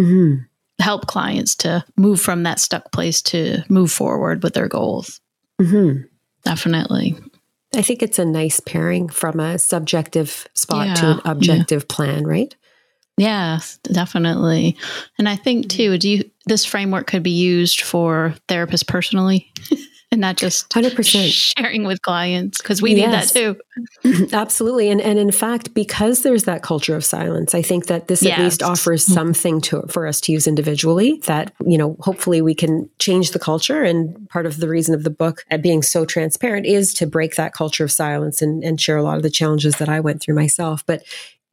Mm-hmm. 0.00 0.42
Help 0.82 1.06
clients 1.06 1.54
to 1.56 1.84
move 1.96 2.20
from 2.20 2.42
that 2.42 2.58
stuck 2.58 2.90
place 2.90 3.22
to 3.22 3.62
move 3.68 3.92
forward 3.92 4.42
with 4.42 4.54
their 4.54 4.68
goals. 4.68 5.20
Mm-hmm. 5.60 6.02
Definitely. 6.42 7.16
I 7.74 7.82
think 7.82 8.02
it's 8.02 8.18
a 8.18 8.24
nice 8.24 8.60
pairing 8.60 9.08
from 9.08 9.40
a 9.40 9.58
subjective 9.58 10.46
spot 10.54 10.86
yeah, 10.86 10.94
to 10.94 11.10
an 11.12 11.20
objective 11.24 11.82
yeah. 11.88 11.94
plan, 11.94 12.26
right? 12.26 12.54
Yes, 13.16 13.78
definitely. 13.84 14.76
And 15.18 15.28
I 15.28 15.36
think 15.36 15.68
too, 15.68 15.98
do 15.98 16.08
you 16.08 16.30
this 16.46 16.64
framework 16.64 17.06
could 17.06 17.22
be 17.22 17.30
used 17.30 17.80
for 17.82 18.34
therapists 18.48 18.86
personally? 18.86 19.52
and 20.14 20.20
not 20.20 20.36
just 20.36 20.70
100% 20.70 21.54
sharing 21.58 21.84
with 21.84 22.00
clients 22.02 22.62
because 22.62 22.80
we 22.80 22.94
yes. 22.94 23.34
need 23.34 23.42
that 23.42 23.58
too. 24.02 24.28
Absolutely. 24.32 24.88
And, 24.88 25.00
and 25.00 25.18
in 25.18 25.32
fact, 25.32 25.74
because 25.74 26.22
there's 26.22 26.44
that 26.44 26.62
culture 26.62 26.94
of 26.94 27.04
silence, 27.04 27.54
I 27.54 27.62
think 27.62 27.86
that 27.86 28.06
this 28.06 28.22
yes. 28.22 28.38
at 28.38 28.44
least 28.44 28.62
offers 28.62 29.04
mm-hmm. 29.04 29.14
something 29.14 29.60
to, 29.62 29.82
for 29.88 30.06
us 30.06 30.20
to 30.22 30.32
use 30.32 30.46
individually 30.46 31.20
that, 31.26 31.52
you 31.66 31.76
know, 31.76 31.96
hopefully 32.00 32.40
we 32.40 32.54
can 32.54 32.88
change 33.00 33.32
the 33.32 33.40
culture. 33.40 33.82
And 33.82 34.28
part 34.28 34.46
of 34.46 34.58
the 34.58 34.68
reason 34.68 34.94
of 34.94 35.02
the 35.02 35.10
book 35.10 35.44
at 35.50 35.62
being 35.62 35.82
so 35.82 36.04
transparent 36.04 36.64
is 36.64 36.94
to 36.94 37.06
break 37.06 37.34
that 37.34 37.52
culture 37.52 37.84
of 37.84 37.90
silence 37.90 38.40
and, 38.40 38.62
and 38.62 38.80
share 38.80 38.96
a 38.96 39.02
lot 39.02 39.16
of 39.16 39.24
the 39.24 39.30
challenges 39.30 39.76
that 39.76 39.88
I 39.88 39.98
went 39.98 40.22
through 40.22 40.36
myself. 40.36 40.86
But 40.86 41.02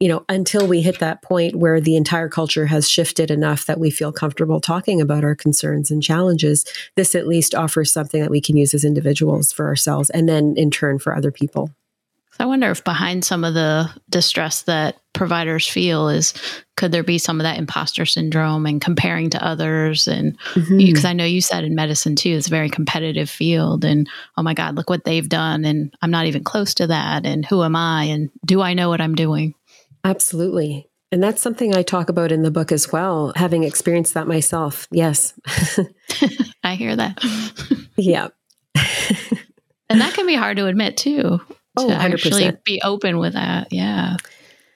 you 0.02 0.08
know, 0.08 0.24
until 0.28 0.66
we 0.66 0.82
hit 0.82 0.98
that 0.98 1.22
point 1.22 1.54
where 1.54 1.80
the 1.80 1.94
entire 1.94 2.28
culture 2.28 2.66
has 2.66 2.90
shifted 2.90 3.30
enough 3.30 3.66
that 3.66 3.78
we 3.78 3.88
feel 3.88 4.10
comfortable 4.10 4.60
talking 4.60 5.00
about 5.00 5.22
our 5.22 5.36
concerns 5.36 5.92
and 5.92 6.02
challenges, 6.02 6.64
this 6.96 7.14
at 7.14 7.28
least 7.28 7.54
offers 7.54 7.92
something 7.92 8.20
that 8.20 8.28
we 8.28 8.40
can 8.40 8.56
use 8.56 8.74
as 8.74 8.84
individuals 8.84 9.52
for 9.52 9.68
ourselves 9.68 10.10
and 10.10 10.28
then 10.28 10.54
in 10.56 10.72
turn 10.72 10.98
for 10.98 11.14
other 11.14 11.30
people. 11.30 11.70
I 12.40 12.46
wonder 12.46 12.68
if 12.72 12.82
behind 12.82 13.24
some 13.24 13.44
of 13.44 13.54
the 13.54 13.88
distress 14.10 14.62
that 14.62 14.96
providers 15.12 15.68
feel 15.68 16.08
is 16.08 16.34
could 16.76 16.90
there 16.90 17.04
be 17.04 17.18
some 17.18 17.38
of 17.38 17.44
that 17.44 17.58
imposter 17.58 18.04
syndrome 18.04 18.66
and 18.66 18.80
comparing 18.80 19.30
to 19.30 19.44
others 19.44 20.08
and 20.08 20.36
because 20.54 20.68
mm-hmm. 20.68 21.06
I 21.06 21.12
know 21.12 21.24
you 21.24 21.42
said 21.42 21.64
in 21.64 21.74
medicine 21.74 22.16
too 22.16 22.30
it's 22.30 22.46
a 22.46 22.50
very 22.50 22.70
competitive 22.70 23.28
field 23.28 23.84
and 23.84 24.08
oh 24.38 24.42
my 24.42 24.54
god 24.54 24.74
look 24.74 24.88
what 24.88 25.04
they've 25.04 25.28
done 25.28 25.66
and 25.66 25.94
I'm 26.00 26.10
not 26.10 26.26
even 26.26 26.42
close 26.42 26.74
to 26.74 26.86
that 26.86 27.26
and 27.26 27.44
who 27.44 27.62
am 27.62 27.76
I 27.76 28.04
and 28.04 28.30
do 28.44 28.62
I 28.62 28.72
know 28.72 28.88
what 28.88 29.02
I'm 29.02 29.14
doing 29.14 29.54
Absolutely. 30.04 30.88
And 31.10 31.22
that's 31.22 31.42
something 31.42 31.76
I 31.76 31.82
talk 31.82 32.08
about 32.08 32.32
in 32.32 32.42
the 32.42 32.50
book 32.50 32.72
as 32.72 32.90
well, 32.90 33.32
having 33.36 33.64
experienced 33.64 34.14
that 34.14 34.26
myself. 34.26 34.88
Yes. 34.90 35.34
I 36.64 36.74
hear 36.74 36.96
that. 36.96 37.22
yeah. 37.96 38.28
and 39.90 40.00
that 40.00 40.14
can 40.14 40.26
be 40.26 40.34
hard 40.34 40.56
to 40.56 40.66
admit 40.66 40.96
too. 40.96 41.38
Oh, 41.76 41.88
to 41.88 41.94
100%. 41.94 42.14
actually 42.14 42.52
be 42.64 42.80
open 42.82 43.18
with 43.18 43.34
that. 43.34 43.72
Yeah. 43.72 44.16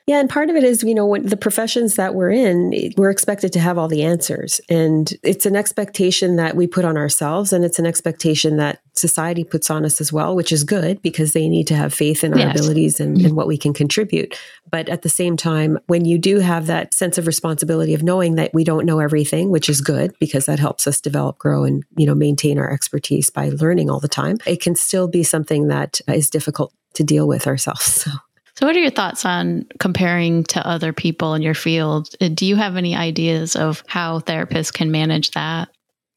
Yeah, 0.06 0.20
and 0.20 0.30
part 0.30 0.50
of 0.50 0.56
it 0.56 0.62
is, 0.62 0.84
you 0.84 0.94
know, 0.94 1.06
when 1.06 1.26
the 1.26 1.36
professions 1.36 1.96
that 1.96 2.14
we're 2.14 2.30
in, 2.30 2.92
we're 2.96 3.10
expected 3.10 3.52
to 3.54 3.60
have 3.60 3.76
all 3.76 3.88
the 3.88 4.04
answers. 4.04 4.60
And 4.68 5.12
it's 5.24 5.46
an 5.46 5.56
expectation 5.56 6.36
that 6.36 6.54
we 6.54 6.68
put 6.68 6.84
on 6.84 6.96
ourselves 6.96 7.52
and 7.52 7.64
it's 7.64 7.80
an 7.80 7.86
expectation 7.86 8.56
that 8.58 8.80
society 8.98 9.44
puts 9.44 9.70
on 9.70 9.84
us 9.84 10.00
as 10.00 10.12
well, 10.12 10.34
which 10.34 10.52
is 10.52 10.64
good 10.64 11.00
because 11.02 11.32
they 11.32 11.48
need 11.48 11.66
to 11.68 11.76
have 11.76 11.92
faith 11.92 12.24
in 12.24 12.32
our 12.32 12.38
yes. 12.38 12.58
abilities 12.58 13.00
and, 13.00 13.18
and 13.18 13.36
what 13.36 13.46
we 13.46 13.58
can 13.58 13.72
contribute. 13.72 14.38
But 14.70 14.88
at 14.88 15.02
the 15.02 15.08
same 15.08 15.36
time, 15.36 15.78
when 15.86 16.04
you 16.04 16.18
do 16.18 16.40
have 16.40 16.66
that 16.66 16.94
sense 16.94 17.18
of 17.18 17.26
responsibility 17.26 17.94
of 17.94 18.02
knowing 18.02 18.34
that 18.36 18.52
we 18.54 18.64
don't 18.64 18.86
know 18.86 18.98
everything, 18.98 19.50
which 19.50 19.68
is 19.68 19.80
good 19.80 20.14
because 20.18 20.46
that 20.46 20.58
helps 20.58 20.86
us 20.86 21.00
develop, 21.00 21.38
grow, 21.38 21.64
and, 21.64 21.84
you 21.96 22.06
know, 22.06 22.14
maintain 22.14 22.58
our 22.58 22.72
expertise 22.72 23.30
by 23.30 23.50
learning 23.50 23.90
all 23.90 24.00
the 24.00 24.08
time, 24.08 24.38
it 24.46 24.60
can 24.60 24.74
still 24.74 25.08
be 25.08 25.22
something 25.22 25.68
that 25.68 26.00
is 26.08 26.30
difficult 26.30 26.72
to 26.94 27.04
deal 27.04 27.28
with 27.28 27.46
ourselves. 27.46 27.84
So. 27.84 28.10
So, 28.58 28.66
what 28.66 28.74
are 28.74 28.80
your 28.80 28.90
thoughts 28.90 29.26
on 29.26 29.66
comparing 29.78 30.44
to 30.44 30.66
other 30.66 30.94
people 30.94 31.34
in 31.34 31.42
your 31.42 31.52
field? 31.52 32.08
Uh, 32.22 32.28
do 32.28 32.46
you 32.46 32.56
have 32.56 32.76
any 32.76 32.96
ideas 32.96 33.54
of 33.54 33.84
how 33.86 34.20
therapists 34.20 34.72
can 34.72 34.90
manage 34.90 35.32
that? 35.32 35.68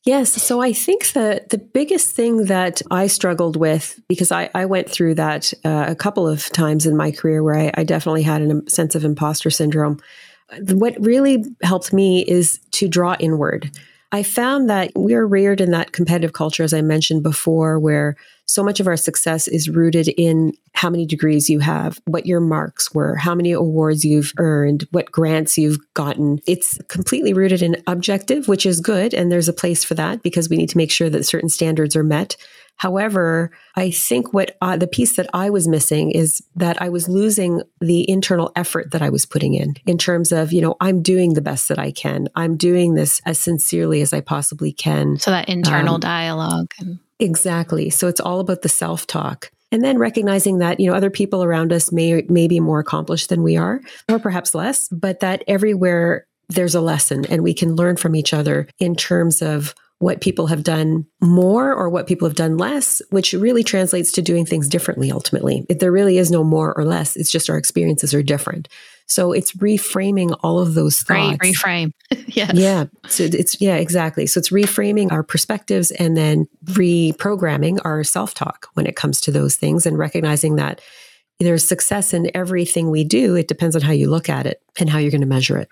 Yes. 0.06 0.32
So 0.41 0.62
I 0.62 0.72
think 0.72 1.12
that 1.12 1.50
the 1.50 1.58
biggest 1.58 2.15
thing 2.15 2.46
that 2.46 2.82
I 2.89 3.08
struggled 3.08 3.58
with, 3.58 4.00
because 4.08 4.32
I, 4.32 4.50
I 4.56 4.65
went 4.65 4.89
through 4.89 5.15
that 5.15 5.53
uh, 5.65 5.86
a 5.89 5.96
couple 5.96 6.27
of 6.27 6.50
times 6.51 6.86
in 6.86 6.96
my 6.96 7.12
career 7.12 7.44
where 7.44 7.56
I, 7.56 7.72
I 7.74 7.84
definitely 7.84 8.24
had 8.24 8.41
a 8.41 8.70
sense 8.70 8.96
of 8.96 9.03
imposter 9.03 9.50
syndrome. 9.50 10.00
What 10.72 10.96
really 11.00 11.44
helped 11.62 11.91
me 11.91 12.22
is 12.22 12.60
to 12.72 12.88
draw 12.88 13.15
inward. 13.20 13.72
I 14.12 14.24
found 14.24 14.70
that 14.70 14.91
we're 14.96 15.27
reared 15.27 15.62
in 15.62 15.72
that 15.72 15.91
competitive 15.91 16.34
culture, 16.34 16.63
as 16.63 16.74
I 16.74 16.82
mentioned 16.82 17.22
before, 17.22 17.77
where 17.77 18.15
so 18.50 18.63
much 18.63 18.79
of 18.79 18.88
our 18.88 18.98
success 18.98 19.48
is 19.48 19.70
rooted 19.70 20.08
in 20.08 20.53
how 20.74 20.89
many 20.89 21.06
degrees 21.06 21.51
you 21.51 21.60
have, 21.60 22.00
what 22.06 22.25
your 22.25 22.39
marks 22.39 22.91
were, 22.91 23.15
how 23.15 23.36
many 23.36 23.51
awards 23.51 24.03
you've 24.03 24.34
earned, 24.39 24.88
what 24.89 25.12
grants 25.12 25.56
you've 25.56 25.77
gotten. 25.94 26.39
It's 26.48 26.79
completely 26.88 27.32
rooted 27.32 27.62
in 27.62 27.84
objective, 27.86 28.48
which 28.48 28.65
is 28.65 28.79
good. 28.82 29.13
And 29.13 29.32
there's 29.32 29.50
a 29.50 29.53
place 29.53 29.84
for 29.84 29.94
that 29.94 30.24
because 30.24 30.50
we 30.50 30.58
need 30.58 30.70
to 30.70 30.77
make 30.77 30.89
sure 30.89 31.12
that 31.12 31.27
certain 31.27 31.48
standards 31.48 31.96
are 31.96 32.03
met. 32.03 32.38
However, 32.77 33.51
I 33.75 33.91
think 33.91 34.34
what 34.34 34.58
uh, 34.62 34.77
the 34.77 34.88
piece 34.88 35.15
that 35.18 35.29
I 35.32 35.51
was 35.51 35.68
missing 35.68 36.10
is 36.10 36.41
that 36.56 36.82
I 36.82 36.89
was 36.89 37.08
losing 37.08 37.62
the 37.82 38.10
internal 38.10 38.51
effort 38.56 38.89
that 38.94 39.03
I 39.03 39.12
was 39.12 39.27
putting 39.27 39.53
in, 39.53 39.75
in 39.86 40.00
terms 40.00 40.32
of, 40.32 40.51
you 40.51 40.62
know, 40.62 40.75
I'm 40.82 41.03
doing 41.03 41.36
the 41.36 41.41
best 41.41 41.68
that 41.68 41.77
I 41.77 41.91
can. 41.91 42.29
I'm 42.36 42.58
doing 42.58 42.96
this 42.96 43.22
as 43.27 43.39
sincerely 43.39 44.01
as 44.01 44.12
I 44.12 44.22
possibly 44.22 44.72
can. 44.72 45.20
So 45.20 45.29
that 45.29 45.50
internal 45.50 45.96
um, 45.96 46.00
dialogue. 46.00 46.72
And- 46.79 47.00
exactly. 47.19 47.89
So 47.89 48.07
it's 48.07 48.19
all 48.19 48.39
about 48.39 48.61
the 48.61 48.69
self 48.69 49.07
talk. 49.07 49.51
And 49.71 49.83
then 49.83 49.99
recognizing 49.99 50.59
that, 50.59 50.79
you 50.79 50.89
know, 50.89 50.95
other 50.95 51.11
people 51.11 51.43
around 51.43 51.71
us 51.71 51.91
may, 51.91 52.23
may 52.27 52.47
be 52.47 52.59
more 52.59 52.79
accomplished 52.79 53.29
than 53.29 53.43
we 53.43 53.55
are, 53.55 53.81
or 54.09 54.17
perhaps 54.17 54.55
less, 54.55 54.88
but 54.89 55.19
that 55.19 55.43
everywhere 55.47 56.25
there's 56.47 56.73
a 56.73 56.81
lesson 56.81 57.25
and 57.25 57.43
we 57.43 57.53
can 57.53 57.75
learn 57.75 57.95
from 57.95 58.15
each 58.15 58.33
other 58.33 58.67
in 58.79 58.95
terms 58.95 59.41
of 59.41 59.75
what 59.99 60.21
people 60.21 60.47
have 60.47 60.63
done 60.63 61.05
more 61.21 61.73
or 61.73 61.89
what 61.89 62.07
people 62.07 62.27
have 62.27 62.35
done 62.35 62.57
less, 62.57 63.01
which 63.09 63.33
really 63.33 63.63
translates 63.63 64.11
to 64.13 64.21
doing 64.21 64.45
things 64.45 64.67
differently 64.67 65.11
ultimately. 65.11 65.65
If 65.69 65.79
there 65.79 65.91
really 65.91 66.17
is 66.17 66.31
no 66.31 66.43
more 66.43 66.73
or 66.75 66.85
less, 66.85 67.15
it's 67.15 67.31
just 67.31 67.49
our 67.49 67.57
experiences 67.57 68.13
are 68.13 68.23
different. 68.23 68.69
So 69.09 69.33
it's 69.33 69.53
reframing 69.53 70.37
all 70.41 70.59
of 70.59 70.75
those 70.75 70.99
thoughts. 70.99 71.09
Right, 71.09 71.39
reframe. 71.39 71.91
yes. 72.27 72.51
Yeah. 72.53 72.85
So 73.07 73.23
it's, 73.23 73.59
yeah, 73.59 73.75
exactly. 73.75 74.27
So 74.27 74.37
it's 74.37 74.49
reframing 74.49 75.11
our 75.11 75.23
perspectives 75.23 75.89
and 75.91 76.15
then 76.15 76.47
reprogramming 76.65 77.79
our 77.83 78.03
self 78.03 78.35
talk 78.35 78.67
when 78.75 78.85
it 78.85 78.95
comes 78.95 79.19
to 79.21 79.31
those 79.31 79.55
things 79.55 79.85
and 79.87 79.97
recognizing 79.97 80.55
that 80.57 80.79
there's 81.39 81.63
success 81.63 82.13
in 82.13 82.29
everything 82.35 82.91
we 82.91 83.03
do. 83.03 83.35
It 83.35 83.47
depends 83.47 83.75
on 83.75 83.81
how 83.81 83.93
you 83.93 84.09
look 84.09 84.29
at 84.29 84.45
it 84.45 84.61
and 84.77 84.89
how 84.89 84.99
you're 84.99 85.11
going 85.11 85.21
to 85.21 85.27
measure 85.27 85.57
it. 85.57 85.69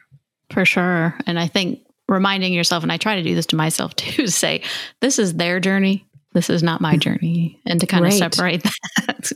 For 0.51 0.65
sure. 0.65 1.15
And 1.27 1.39
I 1.39 1.47
think 1.47 1.81
reminding 2.09 2.53
yourself, 2.53 2.83
and 2.83 2.91
I 2.91 2.97
try 2.97 3.15
to 3.15 3.23
do 3.23 3.35
this 3.35 3.45
to 3.47 3.55
myself 3.55 3.95
too, 3.97 4.23
to 4.25 4.31
say, 4.31 4.63
this 5.01 5.19
is 5.19 5.35
their 5.35 5.59
journey. 5.59 6.07
This 6.33 6.49
is 6.49 6.63
not 6.63 6.81
my 6.81 6.93
mm-hmm. 6.93 6.99
journey. 6.99 7.61
And 7.65 7.79
to 7.81 7.85
kind 7.85 8.03
right. 8.03 8.13
of 8.13 8.17
separate 8.17 8.63
that. 8.97 9.31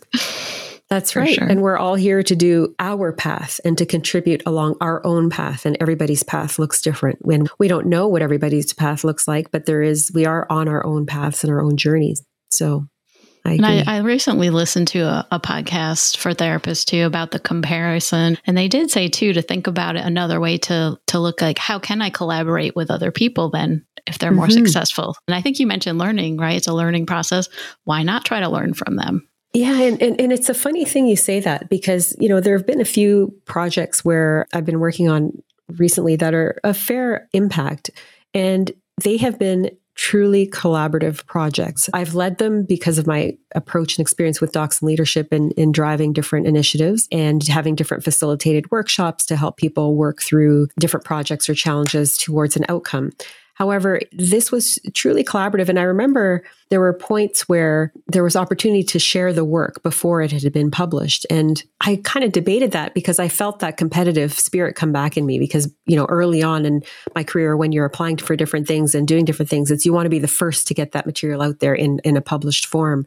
That's 0.91 1.15
right. 1.15 1.33
Sure. 1.33 1.47
And 1.47 1.61
we're 1.61 1.77
all 1.77 1.95
here 1.95 2.21
to 2.21 2.35
do 2.35 2.75
our 2.77 3.13
path 3.13 3.61
and 3.63 3.77
to 3.77 3.85
contribute 3.85 4.43
along 4.45 4.75
our 4.81 5.01
own 5.05 5.29
path. 5.29 5.65
And 5.65 5.77
everybody's 5.79 6.21
path 6.21 6.59
looks 6.59 6.81
different 6.81 7.19
when 7.21 7.47
we 7.57 7.69
don't 7.69 7.87
know 7.87 8.09
what 8.09 8.21
everybody's 8.21 8.73
path 8.73 9.05
looks 9.05 9.25
like, 9.25 9.51
but 9.51 9.65
there 9.65 9.81
is, 9.81 10.11
we 10.13 10.25
are 10.25 10.45
on 10.49 10.67
our 10.67 10.85
own 10.85 11.05
paths 11.05 11.45
and 11.45 11.53
our 11.53 11.61
own 11.61 11.77
journeys. 11.77 12.21
So 12.49 12.87
I 13.45 13.53
and 13.53 13.65
I, 13.65 13.83
I, 13.87 13.97
recently 13.99 14.49
listened 14.49 14.89
to 14.89 14.99
a, 14.99 15.25
a, 15.31 15.39
podcast 15.39 16.17
for 16.17 16.33
therapists 16.33 16.85
too 16.85 17.05
about 17.05 17.31
the 17.31 17.39
comparison, 17.39 18.37
and 18.45 18.55
they 18.55 18.67
did 18.67 18.91
say 18.91 19.07
too 19.07 19.33
to 19.33 19.41
think 19.41 19.65
about 19.65 19.95
it 19.95 20.05
another 20.05 20.39
way 20.39 20.59
to 20.59 20.99
to 21.07 21.19
look 21.19 21.41
like 21.41 21.57
how 21.57 21.79
can 21.79 22.03
I 22.03 22.11
collaborate 22.11 22.75
with 22.75 22.91
other 22.91 23.11
people 23.11 23.49
then 23.49 23.83
if 24.05 24.19
they're 24.19 24.31
more 24.31 24.45
mm-hmm. 24.45 24.63
successful. 24.63 25.15
And 25.27 25.33
I 25.33 25.41
think 25.41 25.59
you 25.59 25.65
mentioned 25.65 25.97
learning, 25.97 26.37
right? 26.37 26.57
It's 26.57 26.67
a 26.67 26.73
learning 26.73 27.07
process. 27.07 27.49
Why 27.83 28.03
not 28.03 28.25
try 28.25 28.41
to 28.41 28.49
learn 28.49 28.75
from 28.75 28.95
them? 28.95 29.27
Yeah, 29.53 29.81
and, 29.81 30.01
and, 30.01 30.19
and 30.19 30.31
it's 30.31 30.47
a 30.47 30.53
funny 30.53 30.85
thing 30.85 31.07
you 31.07 31.17
say 31.17 31.41
that 31.41 31.69
because 31.69 32.15
you 32.19 32.29
know 32.29 32.39
there 32.39 32.57
have 32.57 32.65
been 32.65 32.81
a 32.81 32.85
few 32.85 33.35
projects 33.45 34.05
where 34.05 34.47
I've 34.53 34.65
been 34.65 34.79
working 34.79 35.09
on 35.09 35.31
recently 35.77 36.15
that 36.17 36.33
are 36.33 36.59
a 36.63 36.73
fair 36.73 37.27
impact, 37.33 37.89
and 38.33 38.71
they 39.03 39.17
have 39.17 39.37
been 39.37 39.71
truly 39.95 40.47
collaborative 40.47 41.25
projects. 41.25 41.89
I've 41.93 42.15
led 42.15 42.37
them 42.37 42.63
because 42.63 42.97
of 42.97 43.05
my 43.05 43.37
approach 43.53 43.97
and 43.97 44.03
experience 44.03 44.39
with 44.39 44.53
docs 44.53 44.81
in 44.81 44.87
leadership 44.87 45.33
in, 45.33 45.51
in 45.51 45.71
driving 45.71 46.13
different 46.13 46.47
initiatives 46.47 47.07
and 47.11 47.45
having 47.47 47.75
different 47.75 48.03
facilitated 48.03 48.71
workshops 48.71 49.25
to 49.27 49.35
help 49.35 49.57
people 49.57 49.95
work 49.95 50.21
through 50.21 50.69
different 50.79 51.05
projects 51.05 51.49
or 51.49 51.53
challenges 51.53 52.17
towards 52.17 52.55
an 52.55 52.65
outcome. 52.69 53.11
However, 53.55 53.99
this 54.11 54.51
was 54.51 54.79
truly 54.93 55.23
collaborative. 55.23 55.69
And 55.69 55.79
I 55.79 55.83
remember 55.83 56.43
there 56.69 56.79
were 56.79 56.93
points 56.93 57.47
where 57.47 57.93
there 58.07 58.23
was 58.23 58.35
opportunity 58.35 58.83
to 58.83 58.99
share 58.99 59.33
the 59.33 59.45
work 59.45 59.83
before 59.83 60.21
it 60.21 60.31
had 60.31 60.51
been 60.53 60.71
published. 60.71 61.25
And 61.29 61.63
I 61.81 62.01
kind 62.03 62.23
of 62.23 62.31
debated 62.31 62.71
that 62.71 62.93
because 62.93 63.19
I 63.19 63.27
felt 63.27 63.59
that 63.59 63.77
competitive 63.77 64.39
spirit 64.39 64.75
come 64.75 64.91
back 64.91 65.17
in 65.17 65.25
me 65.25 65.37
because, 65.37 65.71
you 65.85 65.95
know, 65.95 66.05
early 66.05 66.41
on 66.41 66.65
in 66.65 66.81
my 67.13 67.23
career, 67.23 67.55
when 67.57 67.71
you're 67.71 67.85
applying 67.85 68.17
for 68.17 68.35
different 68.35 68.67
things 68.67 68.95
and 68.95 69.07
doing 69.07 69.25
different 69.25 69.49
things, 69.49 69.69
it's 69.69 69.85
you 69.85 69.93
want 69.93 70.05
to 70.05 70.09
be 70.09 70.19
the 70.19 70.27
first 70.27 70.67
to 70.67 70.73
get 70.73 70.93
that 70.93 71.05
material 71.05 71.41
out 71.41 71.59
there 71.59 71.75
in, 71.75 71.99
in 72.03 72.17
a 72.17 72.21
published 72.21 72.65
form. 72.65 73.05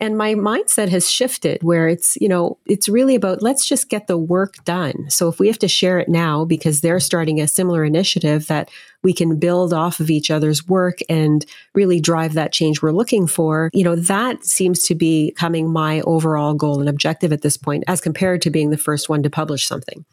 And 0.00 0.16
my 0.16 0.34
mindset 0.34 0.88
has 0.88 1.10
shifted 1.10 1.62
where 1.62 1.86
it's, 1.86 2.16
you 2.16 2.28
know, 2.28 2.56
it's 2.64 2.88
really 2.88 3.14
about 3.14 3.42
let's 3.42 3.68
just 3.68 3.90
get 3.90 4.06
the 4.06 4.16
work 4.16 4.64
done. 4.64 5.10
So 5.10 5.28
if 5.28 5.38
we 5.38 5.46
have 5.46 5.58
to 5.58 5.68
share 5.68 5.98
it 5.98 6.08
now 6.08 6.46
because 6.46 6.80
they're 6.80 7.00
starting 7.00 7.38
a 7.38 7.46
similar 7.46 7.84
initiative 7.84 8.46
that 8.46 8.70
we 9.02 9.12
can 9.12 9.38
build 9.38 9.72
off 9.72 10.00
of 10.00 10.10
each 10.10 10.30
other's 10.30 10.66
work 10.66 10.98
and 11.08 11.46
really 11.74 12.00
drive 12.00 12.34
that 12.34 12.52
change 12.52 12.82
we're 12.82 12.92
looking 12.92 13.26
for, 13.26 13.70
you 13.72 13.84
know, 13.84 13.96
that 13.96 14.44
seems 14.44 14.82
to 14.84 14.94
be 14.94 15.32
coming 15.36 15.72
my 15.72 16.00
overall 16.02 16.54
goal 16.54 16.80
and 16.80 16.88
objective 16.88 17.32
at 17.32 17.42
this 17.42 17.56
point 17.56 17.84
as 17.86 18.00
compared 18.00 18.42
to 18.42 18.50
being 18.50 18.70
the 18.70 18.76
first 18.76 19.08
one 19.08 19.22
to 19.22 19.30
publish 19.30 19.66
something. 19.66 20.04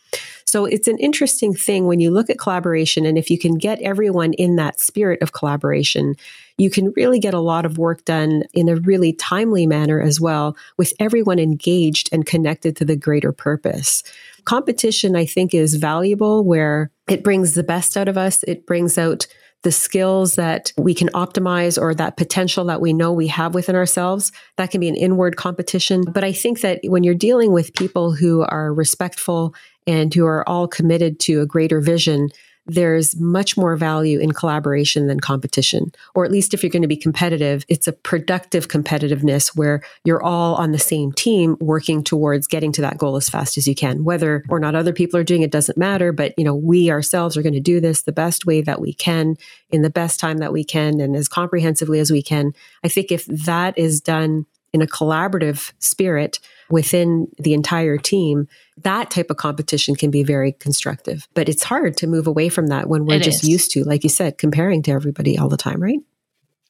So 0.48 0.64
it's 0.66 0.88
an 0.88 0.98
interesting 0.98 1.54
thing 1.54 1.88
when 1.88 2.00
you 2.00 2.10
look 2.10 2.30
at 2.30 2.40
collaboration 2.40 3.06
and 3.06 3.18
if 3.18 3.30
you 3.30 3.38
can 3.38 3.58
get 3.58 3.82
everyone 3.82 4.32
in 4.34 4.56
that 4.56 4.80
spirit 4.80 5.22
of 5.22 5.34
collaboration, 5.34 6.16
you 6.58 6.70
can 6.70 6.94
really 6.96 7.20
get 7.20 7.34
a 7.34 7.40
lot 7.40 7.66
of 7.66 7.78
work 7.78 8.06
done 8.06 8.44
in 8.54 8.70
a 8.70 8.78
really 8.78 9.12
timely 9.12 9.68
manner 9.68 10.02
as 10.02 10.22
well, 10.22 10.56
with 10.78 10.94
everyone 11.00 11.38
engaged 11.38 12.08
and 12.14 12.26
connected 12.26 12.78
to 12.78 12.86
the 12.86 12.96
greater 12.96 13.34
purpose. 13.34 14.04
Competition, 14.46 15.18
I 15.18 15.26
think, 15.26 15.54
is 15.54 15.76
valuable 15.76 16.46
where 16.46 16.92
it 17.10 17.26
brings 17.26 17.54
the 17.54 17.64
best 17.64 17.98
out 17.98 18.08
of 18.08 18.18
us. 18.18 18.44
It 18.44 18.66
brings 18.66 18.98
out 18.98 19.28
the 19.64 19.72
skills 19.72 20.36
that 20.36 20.72
we 20.78 20.94
can 20.94 21.10
optimize 21.10 21.82
or 21.82 21.94
that 21.96 22.16
potential 22.16 22.64
that 22.66 22.80
we 22.80 22.94
know 22.94 23.12
we 23.12 23.28
have 23.28 23.54
within 23.54 23.76
ourselves. 23.76 24.32
That 24.56 24.72
can 24.72 24.80
be 24.80 24.88
an 24.88 24.96
inward 24.96 25.36
competition. 25.36 26.06
But 26.06 26.24
I 26.24 26.32
think 26.32 26.62
that 26.62 26.80
when 26.84 27.04
you're 27.04 27.16
dealing 27.16 27.52
with 27.52 27.74
people 27.74 28.14
who 28.14 28.44
are 28.44 28.74
respectful 28.74 29.54
and 29.88 30.14
who 30.14 30.26
are 30.26 30.48
all 30.48 30.68
committed 30.68 31.20
to 31.22 31.42
a 31.42 31.46
greater 31.46 31.80
vision, 31.80 32.30
there's 32.68 33.18
much 33.20 33.56
more 33.56 33.76
value 33.78 34.20
in 34.20 34.34
collaboration 34.34 35.08
than 35.08 35.20
competition. 35.20 35.92
Or 36.14 36.26
at 36.26 36.32
least 36.32 36.54
if 36.54 36.62
you're 36.62 36.70
going 36.70 36.82
to 36.82 36.88
be 36.88 36.98
competitive, 36.98 37.66
it's 37.70 37.88
a 37.88 37.94
productive 37.94 38.68
competitiveness 38.68 39.56
where 39.56 39.82
you're 40.04 40.22
all 40.22 40.56
on 40.56 40.74
the 40.74 40.80
same 40.80 41.14
team 41.14 41.56
working 41.62 42.04
towards 42.04 42.46
getting 42.46 42.74
to 42.74 42.82
that 42.82 42.98
goal 42.98 43.16
as 43.16 43.30
fast 43.30 43.58
as 43.58 43.68
you 43.68 43.74
can. 43.74 44.04
Whether 44.04 44.44
or 44.50 44.60
not 44.60 44.76
other 44.76 44.94
people 44.94 45.18
are 45.18 45.24
doing 45.24 45.44
it 45.44 45.52
doesn't 45.52 45.78
matter, 45.78 46.12
but 46.12 46.34
you 46.38 46.44
know, 46.44 46.56
we 46.56 46.92
ourselves 46.92 47.38
are 47.38 47.42
going 47.42 47.54
to 47.54 47.60
do 47.62 47.80
this 47.80 48.02
the 48.02 48.12
best 48.12 48.46
way 48.46 48.62
that 48.62 48.82
we 48.82 48.94
can 48.94 49.38
in 49.70 49.82
the 49.82 49.90
best 49.90 50.20
time 50.20 50.40
that 50.40 50.54
we 50.54 50.64
can 50.64 51.00
and 51.00 51.16
as 51.16 51.30
comprehensively 51.30 52.00
as 52.00 52.12
we 52.12 52.22
can. 52.22 52.54
I 52.84 52.90
think 52.90 53.12
if 53.12 53.26
that 53.28 53.78
is 53.78 54.02
done 54.02 54.46
in 54.74 54.82
a 54.82 54.88
collaborative 54.88 55.72
spirit 55.80 56.40
within 56.70 57.28
the 57.38 57.54
entire 57.54 57.98
team, 57.98 58.48
that 58.84 59.10
type 59.10 59.30
of 59.30 59.38
competition 59.38 59.96
can 59.96 60.12
be 60.12 60.24
very 60.24 60.52
constructive. 60.52 61.28
But 61.34 61.50
it's 61.50 61.64
hard 61.64 61.98
to 61.98 62.08
move 62.08 62.28
away 62.28 62.50
from 62.50 62.68
that 62.68 62.90
when 62.90 63.06
we're 63.06 63.16
it 63.16 63.24
just 63.24 63.44
is. 63.44 63.50
used 63.50 63.72
to, 63.72 63.84
like 63.84 64.04
you 64.04 64.10
said, 64.10 64.38
comparing 64.38 64.84
to 64.84 64.92
everybody 64.92 65.38
all 65.38 65.50
the 65.50 65.58
time, 65.58 65.82
right? 65.82 66.00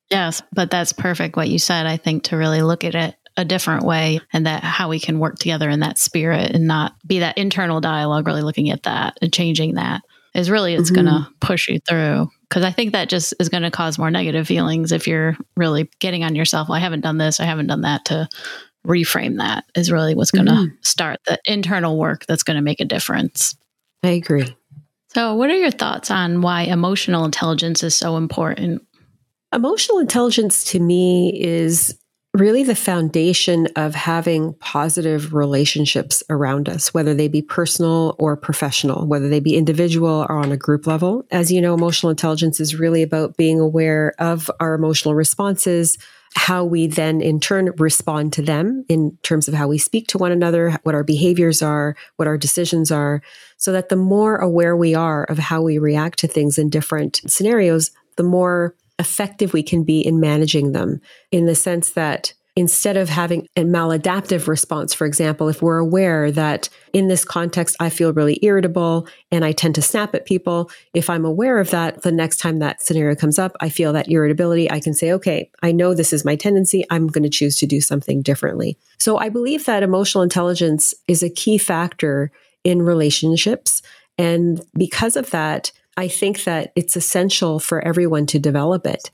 Yes, 0.10 0.42
but 0.54 0.72
that's 0.72 0.94
perfect 0.94 1.36
what 1.36 1.50
you 1.50 1.60
said. 1.60 1.86
I 1.86 1.98
think 1.98 2.24
to 2.26 2.38
really 2.38 2.62
look 2.62 2.84
at 2.84 2.96
it 2.96 3.16
a 3.36 3.46
different 3.46 3.84
way 3.84 4.20
and 4.34 4.46
that 4.46 4.64
how 4.64 4.90
we 4.90 5.00
can 5.00 5.20
work 5.20 5.38
together 5.38 5.70
in 5.70 5.82
that 5.82 5.98
spirit 5.98 6.52
and 6.52 6.66
not 6.66 6.94
be 7.06 7.20
that 7.20 7.38
internal 7.38 7.82
dialogue, 7.82 8.26
really 8.26 8.42
looking 8.42 8.70
at 8.70 8.84
that 8.84 9.18
and 9.22 9.34
changing 9.34 9.76
that 9.76 10.02
is 10.34 10.50
really 10.50 10.74
it's 10.74 10.92
mm-hmm. 10.92 11.06
going 11.06 11.24
to 11.24 11.30
push 11.40 11.68
you 11.68 11.80
through 11.80 12.30
because 12.50 12.64
I 12.64 12.72
think 12.72 12.94
that 12.94 13.10
just 13.10 13.34
is 13.40 13.50
going 13.50 13.64
to 13.64 13.72
cause 13.72 14.00
more 14.00 14.12
negative 14.12 14.48
feelings 14.48 14.92
if 14.92 15.08
you're 15.08 15.38
really 15.56 15.90
getting 16.00 16.24
on 16.24 16.36
yourself. 16.36 16.70
Well, 16.70 16.78
I 16.78 16.82
haven't 16.82 17.02
done 17.02 17.18
this, 17.18 17.40
I 17.40 17.46
haven't 17.46 17.68
done 17.68 17.82
that. 17.82 18.06
To 18.06 18.28
reframe 18.86 19.38
that 19.38 19.66
is 19.76 19.92
really 19.92 20.16
what's 20.16 20.32
going 20.32 20.46
to 20.46 20.52
mm-hmm. 20.54 20.76
start 20.82 21.20
the 21.26 21.38
internal 21.46 21.98
work 21.98 22.26
that's 22.26 22.44
going 22.44 22.56
to 22.56 22.62
make 22.62 22.80
a 22.80 22.86
difference. 22.86 23.56
I 24.04 24.10
agree. 24.10 24.56
So, 25.14 25.36
what 25.36 25.50
are 25.50 25.58
your 25.58 25.72
thoughts 25.72 26.12
on 26.12 26.42
why 26.42 26.64
emotional 26.64 27.26
intelligence 27.26 27.84
is 27.84 27.96
so 27.96 28.18
important? 28.18 28.84
Emotional 29.54 30.00
intelligence 30.00 30.64
to 30.66 30.80
me 30.80 31.40
is 31.42 31.98
really 32.38 32.64
the 32.64 32.76
foundation 32.76 33.68
of 33.76 33.96
having 33.96 34.54
positive 34.56 35.34
relationships 35.34 36.24
around 36.30 36.70
us, 36.70 36.94
whether 36.94 37.14
they 37.14 37.28
be 37.28 37.42
personal 37.42 38.16
or 38.20 38.38
professional, 38.38 39.08
whether 39.08 39.28
they 39.28 39.40
be 39.40 39.56
individual 39.58 40.26
or 40.30 40.34
on 40.34 40.52
a 40.52 40.58
group 40.58 40.86
level. 40.86 41.26
As 41.32 41.52
you 41.52 41.62
know, 41.62 41.74
emotional 41.74 42.12
intelligence 42.12 42.60
is 42.60 42.76
really 42.76 43.02
about 43.02 43.38
being 43.38 43.60
aware 43.60 44.14
of 44.20 44.52
our 44.60 44.76
emotional 44.76 45.16
responses, 45.16 45.98
how 46.36 46.64
we 46.64 46.86
then 46.86 47.22
in 47.22 47.40
turn 47.40 47.72
respond 47.78 48.34
to 48.34 48.42
them 48.44 48.86
in 48.88 49.18
terms 49.24 49.48
of 49.48 49.56
how 49.56 49.68
we 49.68 49.80
speak 49.80 50.08
to 50.08 50.20
one 50.20 50.32
another, 50.32 50.78
what 50.84 50.94
our 50.94 51.04
behaviors 51.04 51.64
are, 51.64 51.96
what 52.18 52.28
our 52.28 52.38
decisions 52.38 52.92
are, 52.92 53.22
so 53.58 53.72
that 53.72 53.90
the 53.90 53.96
more 53.96 54.36
aware 54.36 54.76
we 54.76 54.94
are 54.94 55.24
of 55.24 55.40
how 55.40 55.62
we 55.62 55.80
react 55.80 56.20
to 56.20 56.28
things 56.28 56.60
in 56.60 56.70
different 56.70 57.22
scenarios, 57.26 57.92
the 58.18 58.24
more 58.24 58.76
effective 59.00 59.54
we 59.54 59.64
can 59.64 59.84
be 59.84 60.02
in 60.02 60.20
managing 60.20 60.72
them 60.72 61.00
in 61.32 61.46
the 61.46 61.56
sense 61.56 61.92
that 61.92 62.34
instead 62.58 62.98
of 62.98 63.08
having 63.08 63.48
a 63.56 63.62
maladaptive 63.62 64.48
response, 64.48 64.92
for 64.92 65.06
example, 65.06 65.48
if 65.48 65.62
we're 65.62 65.78
aware 65.78 66.32
that 66.32 66.68
in 66.92 67.08
this 67.08 67.24
context, 67.24 67.76
I 67.80 67.92
feel 67.92 68.12
really 68.12 68.40
irritable 68.42 69.08
and 69.32 69.46
I 69.46 69.52
tend 69.52 69.76
to 69.76 69.82
snap 69.84 70.16
at 70.16 70.26
people, 70.26 70.72
if 70.96 71.08
I'm 71.08 71.24
aware 71.24 71.60
of 71.60 71.70
that, 71.70 72.02
the 72.02 72.12
next 72.12 72.38
time 72.38 72.58
that 72.58 72.82
scenario 72.82 73.16
comes 73.16 73.38
up, 73.38 73.56
I 73.62 73.70
feel 73.70 73.94
that 73.94 74.10
irritability, 74.10 74.72
I 74.72 74.80
can 74.80 74.96
say, 74.96 75.12
okay, 75.14 75.52
I 75.62 75.72
know 75.72 75.94
this 75.94 76.12
is 76.12 76.26
my 76.26 76.36
tendency. 76.36 76.84
I'm 76.90 77.06
going 77.06 77.24
to 77.24 77.30
choose 77.30 77.56
to 77.58 77.68
do 77.68 77.80
something 77.80 78.24
differently. 78.24 78.76
So 78.98 79.18
I 79.18 79.30
believe 79.30 79.66
that 79.66 79.84
emotional 79.84 80.24
intelligence 80.24 80.96
is 81.08 81.22
a 81.22 81.30
key 81.30 81.60
factor 81.60 82.32
in 82.64 82.82
relationships. 82.82 83.84
And 84.18 84.66
because 84.74 85.16
of 85.16 85.30
that, 85.30 85.72
I 85.98 86.08
think 86.08 86.44
that 86.44 86.72
it's 86.76 86.96
essential 86.96 87.60
for 87.60 87.82
everyone 87.82 88.28
to 88.28 88.40
develop 88.40 88.86
it 88.86 89.10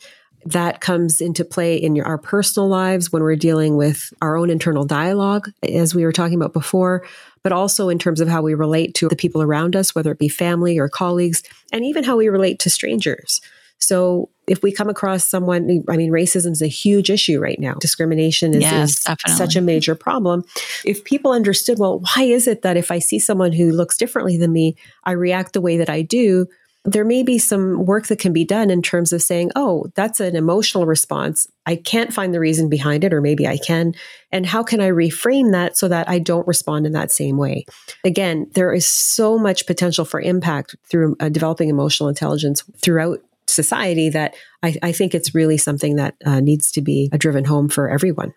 that 0.46 0.82
comes 0.82 1.22
into 1.22 1.46
play 1.46 1.78
in 1.78 1.96
your, 1.96 2.06
our 2.06 2.18
personal 2.18 2.68
lives 2.68 3.14
when 3.14 3.24
we're 3.24 3.38
dealing 3.38 3.78
with 3.78 4.14
our 4.22 4.36
own 4.36 4.50
internal 4.50 4.84
dialogue, 4.84 5.50
as 5.64 5.96
we 5.96 6.04
were 6.04 6.12
talking 6.12 6.36
about 6.36 6.52
before, 6.52 7.06
but 7.44 7.54
also 7.54 7.88
in 7.88 7.98
terms 7.98 8.20
of 8.20 8.28
how 8.28 8.42
we 8.42 8.54
relate 8.54 8.94
to 8.96 9.08
the 9.08 9.16
people 9.16 9.42
around 9.42 9.76
us, 9.76 9.96
whether 9.96 10.12
it 10.12 10.20
be 10.20 10.28
family 10.28 10.78
or 10.78 10.90
colleagues, 10.90 11.44
and 11.72 11.86
even 11.86 12.04
how 12.04 12.18
we 12.18 12.28
relate 12.28 12.60
to 12.60 12.70
strangers. 12.70 13.40
So 13.80 14.30
if 14.48 14.64
we 14.64 14.72
come 14.72 14.90
across 14.90 15.26
someone, 15.26 15.84
I 15.90 15.98
mean, 15.98 16.12
racism 16.12 16.52
is 16.52 16.62
a 16.62 16.68
huge 16.68 17.10
issue 17.10 17.40
right 17.40 17.60
now. 17.60 17.76
Discrimination 17.76 18.54
is, 18.54 18.62
yes, 18.62 19.06
is 19.28 19.38
such 19.38 19.56
a 19.56 19.62
major 19.62 19.96
problem. 19.96 20.44
If 20.86 21.04
people 21.04 21.32
understood, 21.32 21.80
well, 21.80 22.00
why 22.00 22.24
is 22.24 22.48
it 22.48 22.62
that 22.62 22.78
if 22.78 22.92
I 22.92 23.00
see 23.00 23.20
someone 23.20 23.52
who 23.52 23.72
looks 23.72 23.98
differently 23.98 24.38
than 24.38 24.52
me, 24.54 24.76
I 25.04 25.12
react 25.12 25.54
the 25.54 25.62
way 25.62 25.78
that 25.78 25.90
I 25.90 26.02
do? 26.02 26.48
There 26.86 27.06
may 27.06 27.24
be 27.24 27.38
some 27.38 27.86
work 27.86 28.08
that 28.08 28.20
can 28.20 28.34
be 28.34 28.44
done 28.44 28.70
in 28.70 28.82
terms 28.82 29.14
of 29.14 29.22
saying, 29.22 29.52
oh, 29.56 29.86
that's 29.96 30.20
an 30.20 30.36
emotional 30.36 30.86
response. 30.86 31.48
I 31.66 31.78
can't 31.78 32.14
find 32.14 32.34
the 32.34 32.42
reason 32.42 32.70
behind 32.70 33.04
it, 33.06 33.14
or 33.14 33.22
maybe 33.22 33.48
I 33.48 33.58
can. 33.58 33.94
And 34.32 34.46
how 34.46 34.64
can 34.64 34.82
I 34.82 34.90
reframe 34.90 35.52
that 35.54 35.78
so 35.78 35.88
that 35.88 36.10
I 36.10 36.20
don't 36.20 36.48
respond 36.48 36.86
in 36.86 36.92
that 36.92 37.12
same 37.12 37.38
way? 37.38 37.66
Again, 38.04 38.50
there 38.54 38.74
is 38.74 38.86
so 38.86 39.38
much 39.38 39.66
potential 39.66 40.04
for 40.04 40.20
impact 40.20 40.76
through 40.90 41.16
uh, 41.22 41.30
developing 41.30 41.70
emotional 41.70 42.10
intelligence 42.10 42.64
throughout 42.78 43.20
society 43.48 44.10
that 44.10 44.36
I, 44.62 44.76
I 44.84 44.92
think 44.92 45.16
it's 45.16 45.34
really 45.34 45.58
something 45.58 45.96
that 45.96 46.16
uh, 46.26 46.42
needs 46.42 46.72
to 46.74 46.82
be 46.82 47.10
driven 47.18 47.46
home 47.46 47.70
for 47.70 47.90
everyone. 47.90 48.34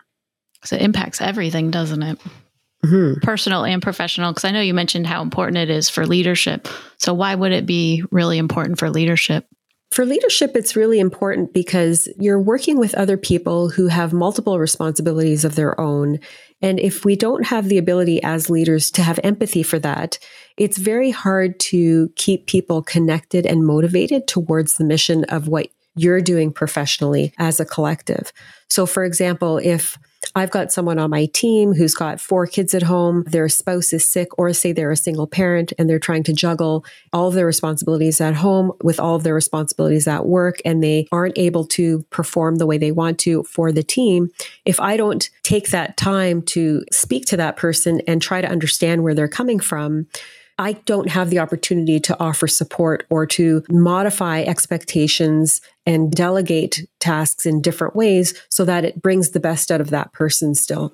So 0.63 0.75
it 0.75 0.81
impacts 0.81 1.21
everything, 1.21 1.69
doesn't 1.69 2.03
it? 2.03 2.19
Mm-hmm. 2.85 3.19
personal 3.21 3.65
and 3.65 3.81
professional? 3.81 4.31
Because 4.31 4.45
I 4.45 4.51
know 4.51 4.61
you 4.61 4.73
mentioned 4.73 5.07
how 5.07 5.21
important 5.21 5.57
it 5.57 5.69
is 5.69 5.89
for 5.89 6.05
leadership. 6.05 6.67
So, 6.97 7.13
why 7.13 7.35
would 7.35 7.51
it 7.51 7.65
be 7.65 8.03
really 8.11 8.37
important 8.37 8.79
for 8.79 8.89
leadership? 8.89 9.47
For 9.91 10.05
leadership, 10.05 10.55
it's 10.55 10.75
really 10.75 10.99
important 10.99 11.53
because 11.53 12.09
you're 12.19 12.41
working 12.41 12.77
with 12.77 12.93
other 12.95 13.15
people 13.15 13.69
who 13.69 13.87
have 13.87 14.11
multiple 14.11 14.59
responsibilities 14.59 15.45
of 15.45 15.55
their 15.55 15.79
own. 15.79 16.19
And 16.61 16.77
if 16.77 17.05
we 17.05 17.15
don't 17.15 17.45
have 17.45 17.69
the 17.69 17.77
ability 17.77 18.21
as 18.21 18.49
leaders 18.49 18.91
to 18.91 19.01
have 19.01 19.19
empathy 19.23 19.63
for 19.63 19.79
that, 19.79 20.19
it's 20.57 20.77
very 20.77 21.09
hard 21.09 21.59
to 21.61 22.11
keep 22.15 22.47
people 22.47 22.81
connected 22.81 23.45
and 23.45 23.65
motivated 23.65 24.27
towards 24.27 24.73
the 24.73 24.83
mission 24.83 25.23
of 25.25 25.47
what 25.47 25.69
you're 25.95 26.21
doing 26.21 26.51
professionally 26.51 27.33
as 27.37 27.59
a 27.59 27.65
collective. 27.65 28.33
So, 28.69 28.85
for 28.85 29.03
example, 29.05 29.57
if 29.57 29.97
I've 30.37 30.51
got 30.51 30.71
someone 30.71 30.99
on 30.99 31.09
my 31.09 31.25
team 31.33 31.73
who's 31.73 31.95
got 31.95 32.21
four 32.21 32.45
kids 32.47 32.73
at 32.73 32.83
home, 32.83 33.23
their 33.23 33.49
spouse 33.49 33.91
is 33.91 34.09
sick, 34.09 34.29
or 34.37 34.53
say 34.53 34.71
they're 34.71 34.91
a 34.91 34.97
single 34.97 35.27
parent 35.27 35.73
and 35.77 35.89
they're 35.89 35.99
trying 35.99 36.23
to 36.23 36.33
juggle 36.33 36.85
all 37.11 37.27
of 37.27 37.33
their 37.33 37.45
responsibilities 37.45 38.21
at 38.21 38.35
home 38.35 38.71
with 38.83 38.99
all 38.99 39.15
of 39.15 39.23
their 39.23 39.33
responsibilities 39.33 40.07
at 40.07 40.25
work, 40.25 40.61
and 40.63 40.83
they 40.83 41.07
aren't 41.11 41.37
able 41.37 41.65
to 41.65 42.03
perform 42.09 42.55
the 42.55 42.65
way 42.65 42.77
they 42.77 42.91
want 42.91 43.19
to 43.19 43.43
for 43.43 43.71
the 43.71 43.83
team. 43.83 44.29
If 44.65 44.79
I 44.79 44.95
don't 44.97 45.29
take 45.43 45.69
that 45.71 45.97
time 45.97 46.41
to 46.43 46.83
speak 46.91 47.25
to 47.25 47.37
that 47.37 47.57
person 47.57 48.01
and 48.07 48.21
try 48.21 48.41
to 48.41 48.47
understand 48.47 49.03
where 49.03 49.15
they're 49.15 49.27
coming 49.27 49.59
from, 49.59 50.07
I 50.59 50.73
don't 50.73 51.09
have 51.09 51.29
the 51.29 51.39
opportunity 51.39 51.99
to 51.99 52.19
offer 52.19 52.47
support 52.47 53.05
or 53.09 53.25
to 53.27 53.63
modify 53.69 54.41
expectations 54.41 55.61
and 55.85 56.11
delegate 56.11 56.87
tasks 56.99 57.45
in 57.45 57.61
different 57.61 57.95
ways 57.95 58.33
so 58.49 58.65
that 58.65 58.83
it 58.83 59.01
brings 59.01 59.29
the 59.29 59.39
best 59.39 59.71
out 59.71 59.81
of 59.81 59.91
that 59.91 60.13
person 60.13 60.55
still. 60.55 60.93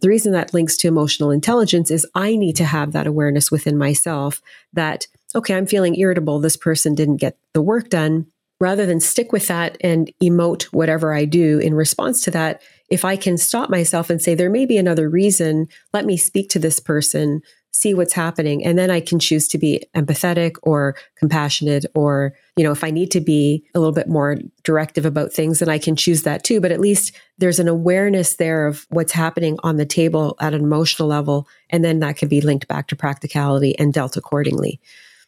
The 0.00 0.08
reason 0.08 0.32
that 0.32 0.54
links 0.54 0.76
to 0.78 0.88
emotional 0.88 1.30
intelligence 1.30 1.90
is 1.90 2.06
I 2.14 2.36
need 2.36 2.56
to 2.56 2.64
have 2.64 2.92
that 2.92 3.06
awareness 3.06 3.50
within 3.50 3.76
myself 3.76 4.40
that, 4.72 5.06
okay, 5.34 5.54
I'm 5.54 5.66
feeling 5.66 5.96
irritable. 5.96 6.38
This 6.38 6.56
person 6.56 6.94
didn't 6.94 7.16
get 7.16 7.36
the 7.52 7.62
work 7.62 7.88
done. 7.88 8.26
Rather 8.60 8.86
than 8.86 9.00
stick 9.00 9.32
with 9.32 9.48
that 9.48 9.76
and 9.80 10.12
emote 10.22 10.62
whatever 10.64 11.12
I 11.12 11.24
do 11.24 11.58
in 11.58 11.74
response 11.74 12.20
to 12.22 12.30
that, 12.30 12.62
if 12.88 13.04
I 13.04 13.16
can 13.16 13.36
stop 13.36 13.68
myself 13.70 14.08
and 14.08 14.22
say, 14.22 14.36
there 14.36 14.50
may 14.50 14.66
be 14.66 14.76
another 14.76 15.08
reason, 15.08 15.66
let 15.92 16.06
me 16.06 16.16
speak 16.16 16.48
to 16.50 16.60
this 16.60 16.78
person 16.78 17.42
see 17.72 17.94
what's 17.94 18.12
happening. 18.12 18.64
And 18.64 18.78
then 18.78 18.90
I 18.90 19.00
can 19.00 19.18
choose 19.18 19.48
to 19.48 19.58
be 19.58 19.82
empathetic 19.96 20.56
or 20.62 20.94
compassionate, 21.16 21.86
or, 21.94 22.34
you 22.56 22.64
know, 22.64 22.70
if 22.70 22.84
I 22.84 22.90
need 22.90 23.10
to 23.12 23.20
be 23.20 23.64
a 23.74 23.78
little 23.78 23.94
bit 23.94 24.08
more 24.08 24.36
directive 24.62 25.06
about 25.06 25.32
things, 25.32 25.58
then 25.58 25.70
I 25.70 25.78
can 25.78 25.96
choose 25.96 26.22
that 26.22 26.44
too. 26.44 26.60
But 26.60 26.70
at 26.70 26.80
least 26.80 27.16
there's 27.38 27.58
an 27.58 27.68
awareness 27.68 28.36
there 28.36 28.66
of 28.66 28.86
what's 28.90 29.12
happening 29.12 29.58
on 29.62 29.76
the 29.76 29.86
table 29.86 30.36
at 30.38 30.52
an 30.54 30.62
emotional 30.62 31.08
level. 31.08 31.48
And 31.70 31.82
then 31.82 32.00
that 32.00 32.18
can 32.18 32.28
be 32.28 32.42
linked 32.42 32.68
back 32.68 32.88
to 32.88 32.96
practicality 32.96 33.78
and 33.78 33.92
dealt 33.92 34.16
accordingly. 34.18 34.78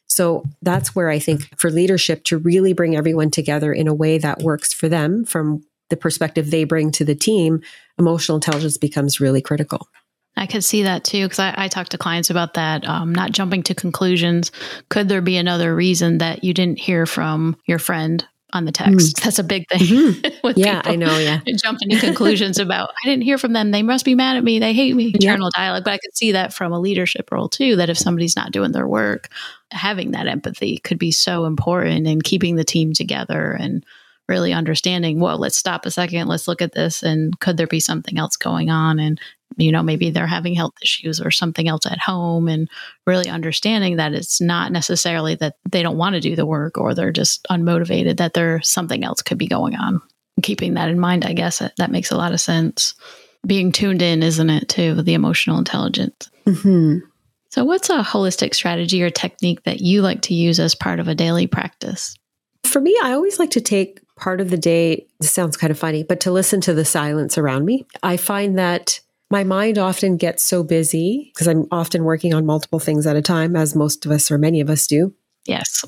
So 0.06 0.44
that's 0.60 0.94
where 0.94 1.08
I 1.08 1.18
think 1.18 1.58
for 1.58 1.70
leadership 1.70 2.24
to 2.24 2.36
really 2.36 2.74
bring 2.74 2.94
everyone 2.94 3.30
together 3.30 3.72
in 3.72 3.88
a 3.88 3.94
way 3.94 4.18
that 4.18 4.42
works 4.42 4.74
for 4.74 4.88
them 4.88 5.24
from 5.24 5.64
the 5.88 5.96
perspective 5.96 6.50
they 6.50 6.64
bring 6.64 6.90
to 6.92 7.04
the 7.04 7.14
team, 7.14 7.62
emotional 7.98 8.36
intelligence 8.36 8.76
becomes 8.76 9.18
really 9.18 9.40
critical. 9.40 9.88
I 10.36 10.46
could 10.46 10.64
see 10.64 10.82
that 10.82 11.04
too 11.04 11.24
because 11.24 11.38
I, 11.38 11.54
I 11.56 11.68
talk 11.68 11.88
to 11.90 11.98
clients 11.98 12.30
about 12.30 12.54
that. 12.54 12.86
Um, 12.86 13.14
not 13.14 13.32
jumping 13.32 13.62
to 13.64 13.74
conclusions. 13.74 14.50
Could 14.88 15.08
there 15.08 15.20
be 15.20 15.36
another 15.36 15.74
reason 15.74 16.18
that 16.18 16.42
you 16.42 16.52
didn't 16.52 16.78
hear 16.78 17.06
from 17.06 17.56
your 17.66 17.78
friend 17.78 18.26
on 18.52 18.64
the 18.64 18.72
text? 18.72 19.16
Mm. 19.16 19.22
That's 19.22 19.38
a 19.38 19.44
big 19.44 19.68
thing. 19.68 19.80
Mm-hmm. 19.80 20.50
yeah, 20.56 20.82
I 20.84 20.96
know. 20.96 21.16
Yeah, 21.18 21.40
jumping 21.56 21.90
to 21.90 22.00
conclusions 22.00 22.58
about 22.58 22.90
I 23.04 23.08
didn't 23.08 23.22
hear 23.22 23.38
from 23.38 23.52
them. 23.52 23.70
They 23.70 23.82
must 23.82 24.04
be 24.04 24.16
mad 24.16 24.36
at 24.36 24.44
me. 24.44 24.58
They 24.58 24.72
hate 24.72 24.96
me. 24.96 25.12
Internal 25.14 25.50
yeah. 25.54 25.60
dialogue. 25.60 25.84
But 25.84 25.94
I 25.94 25.98
could 25.98 26.16
see 26.16 26.32
that 26.32 26.52
from 26.52 26.72
a 26.72 26.80
leadership 26.80 27.30
role 27.30 27.48
too. 27.48 27.76
That 27.76 27.90
if 27.90 27.98
somebody's 27.98 28.36
not 28.36 28.50
doing 28.50 28.72
their 28.72 28.88
work, 28.88 29.28
having 29.70 30.12
that 30.12 30.26
empathy 30.26 30.78
could 30.78 30.98
be 30.98 31.12
so 31.12 31.44
important 31.44 32.08
in 32.08 32.20
keeping 32.20 32.56
the 32.56 32.64
team 32.64 32.92
together 32.92 33.52
and 33.52 33.84
really 34.26 34.54
understanding 34.54 35.20
well 35.20 35.36
let's 35.36 35.58
stop 35.58 35.84
a 35.84 35.90
second 35.90 36.28
let's 36.28 36.48
look 36.48 36.62
at 36.62 36.72
this 36.72 37.02
and 37.02 37.38
could 37.40 37.58
there 37.58 37.66
be 37.66 37.78
something 37.78 38.16
else 38.16 38.38
going 38.38 38.70
on 38.70 38.98
and 38.98 39.20
you 39.56 39.72
know, 39.72 39.82
maybe 39.82 40.10
they're 40.10 40.26
having 40.26 40.54
health 40.54 40.74
issues 40.82 41.20
or 41.20 41.30
something 41.30 41.68
else 41.68 41.86
at 41.86 41.98
home 41.98 42.48
and 42.48 42.68
really 43.06 43.28
understanding 43.28 43.96
that 43.96 44.12
it's 44.12 44.40
not 44.40 44.72
necessarily 44.72 45.34
that 45.36 45.56
they 45.70 45.82
don't 45.82 45.98
want 45.98 46.14
to 46.14 46.20
do 46.20 46.36
the 46.36 46.46
work 46.46 46.78
or 46.78 46.94
they're 46.94 47.12
just 47.12 47.44
unmotivated, 47.50 48.16
that 48.16 48.34
there's 48.34 48.68
something 48.68 49.04
else 49.04 49.22
could 49.22 49.38
be 49.38 49.46
going 49.46 49.74
on. 49.76 50.00
Keeping 50.42 50.74
that 50.74 50.88
in 50.88 50.98
mind, 50.98 51.24
I 51.24 51.32
guess 51.32 51.58
that 51.58 51.90
makes 51.90 52.10
a 52.10 52.16
lot 52.16 52.32
of 52.32 52.40
sense. 52.40 52.94
Being 53.46 53.72
tuned 53.72 54.02
in, 54.02 54.22
isn't 54.22 54.50
it, 54.50 54.68
to 54.70 55.02
the 55.02 55.14
emotional 55.14 55.58
intelligence? 55.58 56.30
Mm-hmm. 56.46 56.98
So, 57.50 57.64
what's 57.64 57.88
a 57.88 58.02
holistic 58.02 58.54
strategy 58.54 59.02
or 59.02 59.10
technique 59.10 59.62
that 59.62 59.80
you 59.80 60.02
like 60.02 60.22
to 60.22 60.34
use 60.34 60.58
as 60.58 60.74
part 60.74 60.98
of 60.98 61.06
a 61.06 61.14
daily 61.14 61.46
practice? 61.46 62.16
For 62.64 62.80
me, 62.80 62.98
I 63.02 63.12
always 63.12 63.38
like 63.38 63.50
to 63.50 63.60
take 63.60 64.00
part 64.16 64.40
of 64.40 64.50
the 64.50 64.56
day, 64.56 65.06
this 65.20 65.32
sounds 65.32 65.56
kind 65.56 65.70
of 65.70 65.78
funny, 65.78 66.02
but 66.02 66.20
to 66.20 66.32
listen 66.32 66.60
to 66.62 66.74
the 66.74 66.84
silence 66.84 67.38
around 67.38 67.64
me. 67.64 67.86
I 68.02 68.16
find 68.16 68.58
that 68.58 69.00
my 69.34 69.42
mind 69.42 69.78
often 69.78 70.16
gets 70.16 70.44
so 70.44 70.62
busy 70.62 71.32
because 71.34 71.48
I'm 71.48 71.66
often 71.72 72.04
working 72.04 72.32
on 72.34 72.46
multiple 72.46 72.78
things 72.78 73.04
at 73.04 73.16
a 73.16 73.20
time, 73.20 73.56
as 73.56 73.74
most 73.74 74.06
of 74.06 74.12
us 74.12 74.30
or 74.30 74.38
many 74.38 74.60
of 74.60 74.70
us 74.70 74.86
do. 74.86 75.12
Yes. 75.44 75.84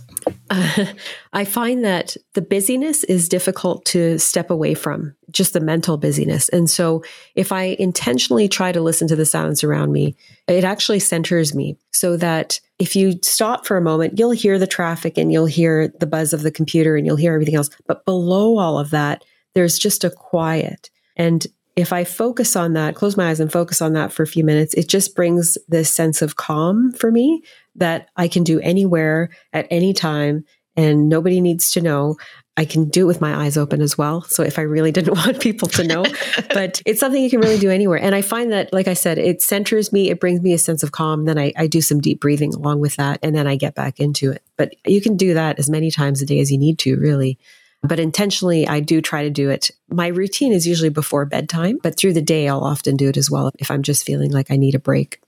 Uh, 0.51 0.87
I 1.33 1.45
find 1.45 1.85
that 1.85 2.17
the 2.35 2.43
busyness 2.43 3.05
is 3.05 3.29
difficult 3.29 3.85
to 3.85 4.19
step 4.19 4.51
away 4.51 4.75
from, 4.75 5.15
just 5.31 5.53
the 5.53 5.61
mental 5.61 5.97
busyness. 5.97 6.49
And 6.49 6.69
so 6.69 7.05
if 7.37 7.53
I 7.53 7.77
intentionally 7.79 8.49
try 8.49 8.73
to 8.73 8.81
listen 8.81 9.07
to 9.07 9.17
the 9.17 9.25
sounds 9.25 9.63
around 9.63 9.93
me, 9.93 10.17
it 10.49 10.65
actually 10.65 10.99
centers 10.99 11.55
me 11.55 11.79
so 11.93 12.17
that 12.17 12.59
if 12.81 12.97
you 12.97 13.15
stop 13.23 13.65
for 13.65 13.77
a 13.77 13.81
moment, 13.81 14.19
you'll 14.19 14.33
hear 14.33 14.59
the 14.59 14.67
traffic 14.67 15.17
and 15.17 15.31
you'll 15.31 15.47
hear 15.47 15.93
the 16.01 16.07
buzz 16.09 16.33
of 16.33 16.43
the 16.43 16.51
computer 16.51 16.97
and 16.97 17.07
you'll 17.07 17.15
hear 17.15 17.33
everything 17.33 17.55
else. 17.55 17.71
But 17.87 18.05
below 18.05 18.59
all 18.59 18.77
of 18.77 18.91
that, 18.91 19.25
there's 19.55 19.79
just 19.79 20.03
a 20.03 20.11
quiet. 20.11 20.91
And 21.17 21.47
if 21.77 21.93
I 21.93 22.05
focus 22.05 22.57
on 22.57 22.73
that, 22.73 22.95
close 22.95 23.17
my 23.17 23.29
eyes 23.29 23.39
and 23.39 23.53
focus 23.53 23.83
on 23.83 23.93
that 23.93 24.11
for 24.11 24.23
a 24.23 24.27
few 24.27 24.43
minutes, 24.43 24.73
it 24.75 24.89
just 24.89 25.15
brings 25.15 25.59
this 25.69 25.93
sense 25.93 26.23
of 26.23 26.37
calm 26.37 26.93
for 26.93 27.13
me 27.13 27.43
that 27.75 28.09
I 28.17 28.29
can 28.29 28.43
do 28.43 28.59
anywhere 28.61 29.29
at 29.53 29.67
any 29.71 29.93
time 29.93 30.45
and 30.75 31.09
nobody 31.09 31.41
needs 31.41 31.71
to 31.73 31.83
know. 31.83 32.17
I 32.59 32.65
can 32.65 32.89
do 32.89 33.03
it 33.03 33.07
with 33.07 33.21
my 33.21 33.45
eyes 33.45 33.59
open 33.59 33.83
as 33.83 33.99
well. 33.99 34.23
So 34.23 34.43
if 34.43 34.59
I 34.59 34.63
really 34.63 34.91
didn't 34.91 35.15
want 35.27 35.41
people 35.41 35.69
to 35.69 35.85
know, 35.85 36.05
but 36.55 36.81
it's 36.87 36.99
something 36.99 37.23
you 37.23 37.29
can 37.29 37.41
really 37.41 37.59
do 37.59 37.71
anywhere. 37.71 38.01
And 38.01 38.15
I 38.15 38.23
find 38.23 38.51
that, 38.53 38.73
like 38.73 38.89
I 38.89 38.95
said, 38.95 39.19
it 39.19 39.43
centers 39.43 39.93
me, 39.93 40.09
it 40.09 40.19
brings 40.19 40.41
me 40.41 40.55
a 40.55 40.59
sense 40.59 40.83
of 40.83 40.93
calm. 40.93 41.27
Then 41.27 41.39
I, 41.39 41.53
I 41.59 41.67
do 41.67 41.83
some 41.83 42.01
deep 42.01 42.21
breathing 42.21 42.55
along 42.55 42.81
with 42.81 42.97
that, 42.97 43.19
and 43.23 43.35
then 43.35 43.47
I 43.47 43.57
get 43.57 43.75
back 43.75 44.01
into 44.01 44.33
it. 44.33 44.43
But 44.57 44.75
you 44.87 45.03
can 45.03 45.19
do 45.19 45.35
that 45.35 45.59
as 45.59 45.69
many 45.69 45.91
times 45.91 46.23
a 46.23 46.27
day 46.27 46.41
as 46.41 46.51
you 46.51 46.57
need 46.57 46.79
to, 46.81 46.97
really. 46.97 47.39
But 47.87 48.01
intentionally, 48.01 48.67
I 48.67 48.81
do 48.81 49.01
try 49.01 49.23
to 49.23 49.31
do 49.31 49.51
it. 49.51 49.71
My 49.89 50.09
routine 50.09 50.53
is 50.53 50.67
usually 50.67 50.89
before 50.89 51.25
bedtime, 51.25 51.79
but 51.83 51.97
through 51.97 52.13
the 52.13 52.23
day, 52.23 52.49
I'll 52.49 52.65
often 52.65 52.97
do 52.97 53.09
it 53.09 53.17
as 53.17 53.31
well 53.31 53.51
if 53.59 53.71
I'm 53.71 53.83
just 53.83 54.05
feeling 54.05 54.33
like 54.33 54.51
I 54.51 54.57
need 54.57 54.75
a 54.75 54.81
break. 54.81 55.21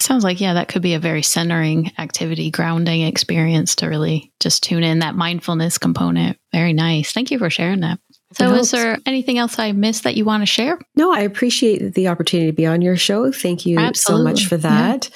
Sounds 0.00 0.24
like, 0.24 0.40
yeah, 0.40 0.54
that 0.54 0.68
could 0.68 0.80
be 0.80 0.94
a 0.94 0.98
very 0.98 1.22
centering 1.22 1.92
activity, 1.98 2.50
grounding 2.50 3.02
experience 3.02 3.76
to 3.76 3.86
really 3.86 4.32
just 4.40 4.62
tune 4.62 4.82
in 4.82 5.00
that 5.00 5.14
mindfulness 5.14 5.76
component. 5.76 6.38
Very 6.52 6.72
nice. 6.72 7.12
Thank 7.12 7.30
you 7.30 7.38
for 7.38 7.50
sharing 7.50 7.80
that. 7.80 7.98
So, 8.32 8.54
is 8.54 8.70
there 8.70 8.96
anything 9.04 9.38
else 9.38 9.58
I 9.58 9.72
missed 9.72 10.04
that 10.04 10.14
you 10.14 10.24
want 10.24 10.42
to 10.42 10.46
share? 10.46 10.78
No, 10.94 11.12
I 11.12 11.20
appreciate 11.20 11.94
the 11.94 12.08
opportunity 12.08 12.50
to 12.50 12.56
be 12.56 12.64
on 12.64 12.80
your 12.80 12.96
show. 12.96 13.30
Thank 13.32 13.66
you 13.66 13.78
Absolutely. 13.78 14.24
so 14.24 14.24
much 14.24 14.46
for 14.48 14.56
that. 14.58 15.10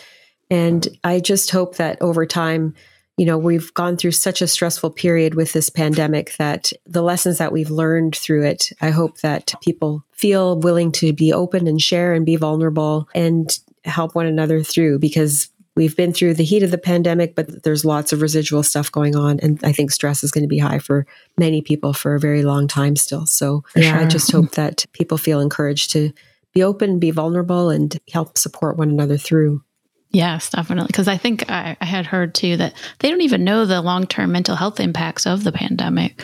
Yeah. 0.50 0.56
And 0.56 0.88
I 1.02 1.20
just 1.20 1.50
hope 1.50 1.76
that 1.76 2.02
over 2.02 2.26
time, 2.26 2.74
you 3.16 3.24
know, 3.26 3.38
we've 3.38 3.72
gone 3.74 3.96
through 3.96 4.12
such 4.12 4.42
a 4.42 4.48
stressful 4.48 4.90
period 4.90 5.34
with 5.34 5.52
this 5.52 5.70
pandemic 5.70 6.36
that 6.36 6.72
the 6.84 7.02
lessons 7.02 7.38
that 7.38 7.52
we've 7.52 7.70
learned 7.70 8.16
through 8.16 8.44
it, 8.44 8.72
I 8.80 8.90
hope 8.90 9.18
that 9.20 9.54
people 9.62 10.04
feel 10.12 10.58
willing 10.58 10.90
to 10.92 11.12
be 11.12 11.32
open 11.32 11.66
and 11.68 11.80
share 11.80 12.14
and 12.14 12.26
be 12.26 12.36
vulnerable 12.36 13.08
and 13.14 13.56
help 13.84 14.14
one 14.14 14.26
another 14.26 14.62
through 14.62 14.98
because 14.98 15.48
we've 15.76 15.96
been 15.96 16.12
through 16.12 16.34
the 16.34 16.44
heat 16.44 16.62
of 16.62 16.70
the 16.70 16.78
pandemic, 16.78 17.34
but 17.34 17.62
there's 17.62 17.84
lots 17.84 18.12
of 18.12 18.22
residual 18.22 18.62
stuff 18.62 18.90
going 18.90 19.16
on. 19.16 19.38
And 19.40 19.60
I 19.64 19.72
think 19.72 19.90
stress 19.90 20.24
is 20.24 20.30
going 20.30 20.44
to 20.44 20.48
be 20.48 20.58
high 20.58 20.78
for 20.78 21.06
many 21.38 21.62
people 21.62 21.92
for 21.92 22.14
a 22.14 22.20
very 22.20 22.42
long 22.42 22.68
time 22.68 22.96
still. 22.96 23.26
So 23.26 23.64
yeah. 23.76 24.00
I 24.00 24.06
just 24.06 24.30
hope 24.30 24.52
that 24.52 24.86
people 24.92 25.18
feel 25.18 25.40
encouraged 25.40 25.90
to 25.92 26.12
be 26.52 26.62
open, 26.62 26.98
be 26.98 27.10
vulnerable, 27.10 27.70
and 27.70 27.98
help 28.12 28.38
support 28.38 28.76
one 28.76 28.90
another 28.90 29.18
through. 29.18 29.62
Yes, 30.14 30.50
definitely. 30.50 30.86
Because 30.86 31.08
I 31.08 31.16
think 31.16 31.50
I, 31.50 31.76
I, 31.80 31.84
had 31.84 32.06
heard 32.06 32.34
too 32.34 32.56
that 32.56 32.74
they 33.00 33.10
don't 33.10 33.20
even 33.20 33.44
know 33.44 33.66
the 33.66 33.82
long 33.82 34.06
term 34.06 34.32
mental 34.32 34.56
health 34.56 34.78
impacts 34.78 35.26
of 35.26 35.44
the 35.44 35.52
pandemic. 35.52 36.22